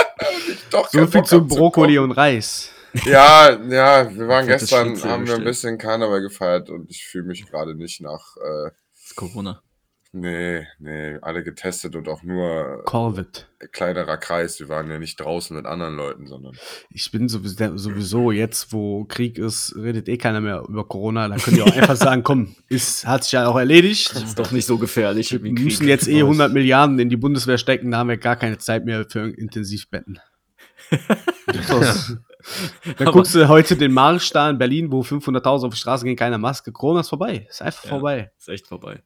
[0.70, 2.70] Doch So viel zu Brokkoli und Reis.
[3.04, 7.46] Ja, ja, wir waren gestern, haben wir ein bisschen Karneval gefeiert und ich fühle mich
[7.46, 8.36] gerade nicht nach.
[8.36, 8.70] Äh,
[9.14, 9.62] Corona.
[10.12, 13.42] nee, nee, alle getestet und auch nur Corvette.
[13.72, 14.58] kleinerer Kreis.
[14.58, 16.56] Wir waren ja nicht draußen mit anderen Leuten, sondern.
[16.90, 21.28] Ich bin sowieso, sowieso jetzt, wo Krieg ist, redet eh keiner mehr über Corona.
[21.28, 24.14] Da könnt ihr auch einfach sagen, komm, ist, hat sich ja auch erledigt.
[24.14, 25.30] Das ist doch nicht so gefährlich.
[25.30, 28.58] Wir müssen jetzt eh 100 Milliarden in die Bundeswehr stecken, da haben wir gar keine
[28.58, 30.18] Zeit mehr für Intensivbetten.
[32.96, 36.04] Dann Aber- guckst du heute den Marsch da in Berlin, wo 500.000 auf die Straße
[36.04, 36.72] gehen, keine Maske.
[36.72, 37.46] Corona ist vorbei.
[37.48, 37.90] Ist einfach Ja.
[37.90, 38.32] vorbei.
[38.38, 39.02] Ist echt vorbei.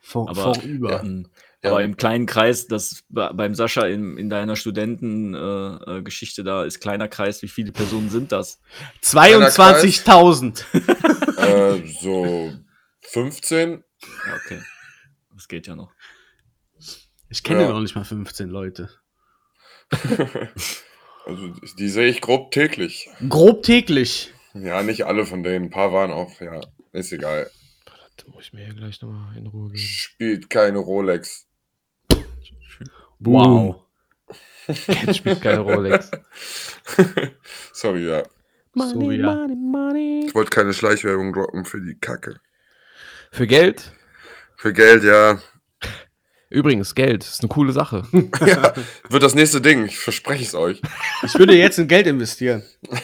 [0.00, 1.04] Vor, Aber- vorüber.
[1.04, 1.70] Ja.
[1.70, 6.62] Aber im kleinen Kreis, das bei- beim Sascha in, in deiner Studentengeschichte äh, Geschichte da
[6.64, 7.42] ist kleiner Kreis.
[7.42, 8.60] Wie viele Personen sind das?
[9.02, 10.64] 22.000.
[11.38, 12.52] äh, so
[13.02, 13.70] 15.
[13.72, 14.62] Ja, okay.
[15.34, 15.90] Das geht ja noch.
[17.28, 17.68] Ich kenne Ja.
[17.70, 18.88] noch nicht mal 15 Leute.
[21.28, 21.48] Also
[21.78, 23.10] die sehe ich grob täglich.
[23.28, 24.32] Grob täglich.
[24.54, 25.66] Ja, nicht alle von denen.
[25.66, 26.58] Ein paar waren auch, ja,
[26.92, 27.50] ist egal.
[28.16, 29.78] Da muss ich mir hier gleich nochmal in Ruhe geben.
[29.78, 31.46] Spielt keine Rolex.
[33.18, 33.76] Wow.
[35.12, 36.10] Spielt keine Rolex.
[37.74, 38.22] Sorry, ja.
[38.74, 39.46] So, ja.
[39.46, 42.40] Ich wollte keine Schleichwerbung droppen für die Kacke.
[43.32, 43.92] Für Geld?
[44.56, 45.42] Für Geld, ja.
[46.50, 48.04] Übrigens, Geld ist eine coole Sache.
[48.12, 48.72] ja.
[49.08, 49.84] Wird das nächste Ding.
[49.86, 50.80] Ich verspreche es euch.
[51.22, 52.62] Ich würde jetzt in Geld investieren.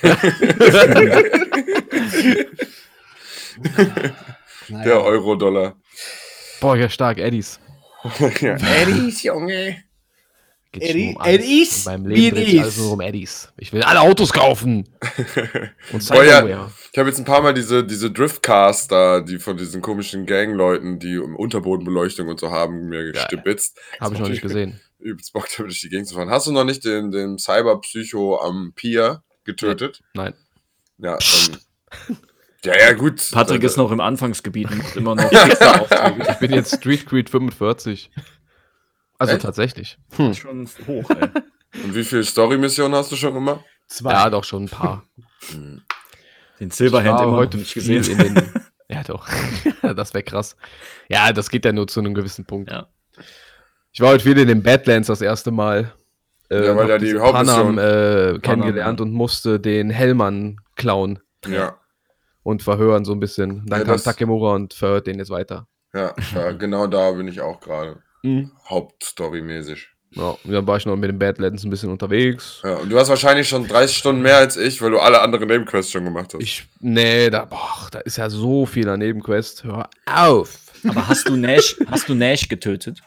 [4.69, 5.77] Der Euro-Dollar.
[6.61, 7.61] Boah, ja, stark, Eddies.
[8.41, 8.57] ja.
[8.57, 9.85] Eddies, Junge.
[10.83, 11.35] Um alles.
[11.35, 11.87] Eddies?
[11.87, 13.49] In meinem Leben dreht alles nur um Eddies.
[13.57, 14.89] Ich will alle Autos kaufen.
[15.93, 16.71] Und Boah, ja.
[16.93, 20.99] Ich habe jetzt ein paar Mal diese, diese Driftcars da, die von diesen komischen Gangleuten,
[20.99, 23.79] die um Unterbodenbeleuchtung und so haben, mir gestibitzt.
[24.01, 24.81] Habe ich noch nicht gesehen.
[25.01, 26.31] Übelst Bock, damit durch die Gegend zu fahren.
[26.31, 30.03] Hast du noch nicht den, den Cyberpsycho am Pier getötet?
[30.15, 30.35] Nein.
[30.99, 31.59] Ja, dann.
[32.65, 33.31] Ja, ja, gut.
[33.31, 35.31] Patrick Äh, ist noch im Anfangsgebiet und immer noch.
[36.31, 38.11] Ich bin jetzt Street Creed 45.
[39.25, 39.43] Also Echt?
[39.45, 39.99] tatsächlich.
[40.11, 40.31] Das Hm.
[40.31, 41.29] ist schon hoch, ey.
[41.83, 43.65] Und wie viele Story-Missionen hast du schon gemacht?
[43.89, 44.13] Zwei.
[44.13, 45.05] Ja, doch schon ein paar.
[45.53, 48.05] Den Ich Silverhand immer heute nicht gesehen.
[48.05, 48.53] in den.
[48.91, 49.27] Ja, doch.
[49.97, 50.57] das wäre krass.
[51.09, 52.71] Ja, das geht ja nur zu einem gewissen Punkt.
[52.71, 52.87] Ja.
[53.93, 55.95] Ich war heute viel in den Badlands das erste Mal.
[56.51, 61.79] Äh, Ja, weil ja die Hauptmission- Panam, äh, kennengelernt und musste den Hellmann klauen Ja,
[62.43, 63.65] und verhören so ein bisschen.
[63.67, 65.67] Dann Ja, kam Takemura und verhört den jetzt weiter.
[65.95, 68.03] ja, ja, genau da bin ich auch gerade.
[68.69, 69.89] Hauptstory-mäßig.
[70.13, 72.61] Ja, und dann war ich noch mit den Badlands ein bisschen unterwegs.
[72.63, 75.49] Ja, und du hast wahrscheinlich schon 30 Stunden mehr als ich, weil du alle anderen
[75.49, 76.43] Nebenquests schon gemacht hast.
[76.43, 79.65] Ich, nee, da, boah, da ist ja so viel an Nebenquest.
[79.65, 80.61] Hör auf.
[80.89, 83.03] Aber hast du Nash, hast du Nash getötet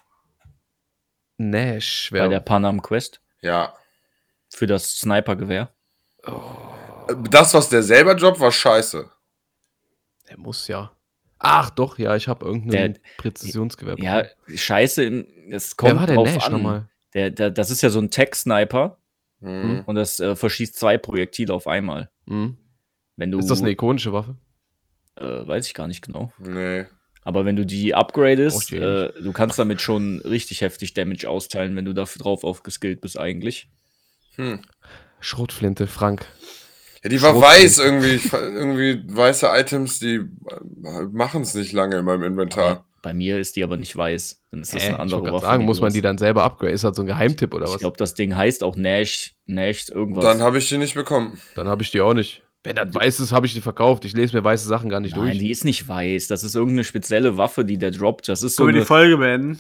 [1.37, 3.73] Nash, bei wer, der Panam Quest ja.
[4.49, 5.71] für das Snipergewehr?
[7.29, 9.09] Das, was der selber droppt, war scheiße.
[10.29, 10.91] der muss ja.
[11.39, 13.95] Ach doch, ja, ich habe irgendein Der- Präzisionsgewehr.
[13.99, 16.51] Ja, scheiße, es Wer kommt war der drauf Nash an.
[16.53, 16.89] nochmal?
[17.13, 18.97] Der, der, das ist ja so ein Tech-Sniper
[19.41, 19.83] Hm.
[19.85, 22.09] und das äh, verschießt zwei Projektile auf einmal.
[22.27, 22.57] Hm?
[23.17, 24.35] Wenn du, Ist das eine ikonische Waffe?
[25.15, 26.31] äh, weiß ich gar nicht genau.
[26.39, 26.85] Nee.
[27.23, 31.75] Aber wenn du die upgradest, die äh, du kannst damit schon richtig heftig Damage austeilen,
[31.75, 33.69] wenn du dafür drauf aufgeskillt bist eigentlich.
[34.35, 34.61] Hm.
[35.19, 36.25] Schrotflinte, Frank.
[37.03, 38.15] Ja, die war Schrot- weiß irgendwie.
[38.15, 40.21] Ich irgendwie weiße Items, die
[41.11, 42.85] machen es nicht lange in meinem Inventar.
[43.03, 44.41] Bei mir ist die aber nicht weiß.
[44.51, 44.87] Dann ist das Hä?
[44.87, 45.45] eine ich andere wollte Waffe.
[45.45, 46.73] sagen, muss man die dann selber upgraden?
[46.73, 47.79] Ist das so ein Geheimtipp oder Ich was?
[47.79, 50.23] glaube, das Ding heißt auch Nash, Nash irgendwas.
[50.25, 51.39] Dann habe ich die nicht bekommen.
[51.55, 52.41] Dann habe ich die auch nicht.
[52.63, 54.03] Wenn das weiß ist, habe ich die verkauft.
[54.03, 55.37] Ich lese mir weiße Sachen gar nicht Nein, durch.
[55.39, 56.27] die ist nicht weiß.
[56.27, 58.27] Das ist irgendeine spezielle Waffe, die der droppt.
[58.27, 59.59] Das ist so Können wir die Folge beenden?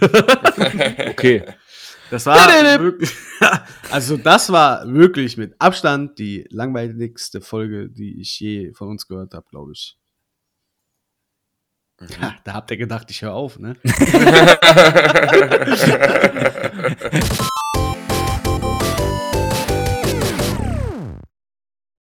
[1.10, 1.42] Okay.
[2.14, 2.36] Das war
[2.78, 3.10] wirklich,
[3.90, 9.34] also das war wirklich mit Abstand die langweiligste Folge, die ich je von uns gehört
[9.34, 9.98] habe, glaube ich.
[12.20, 13.74] Ja, da habt ihr gedacht, ich höre auf, ne?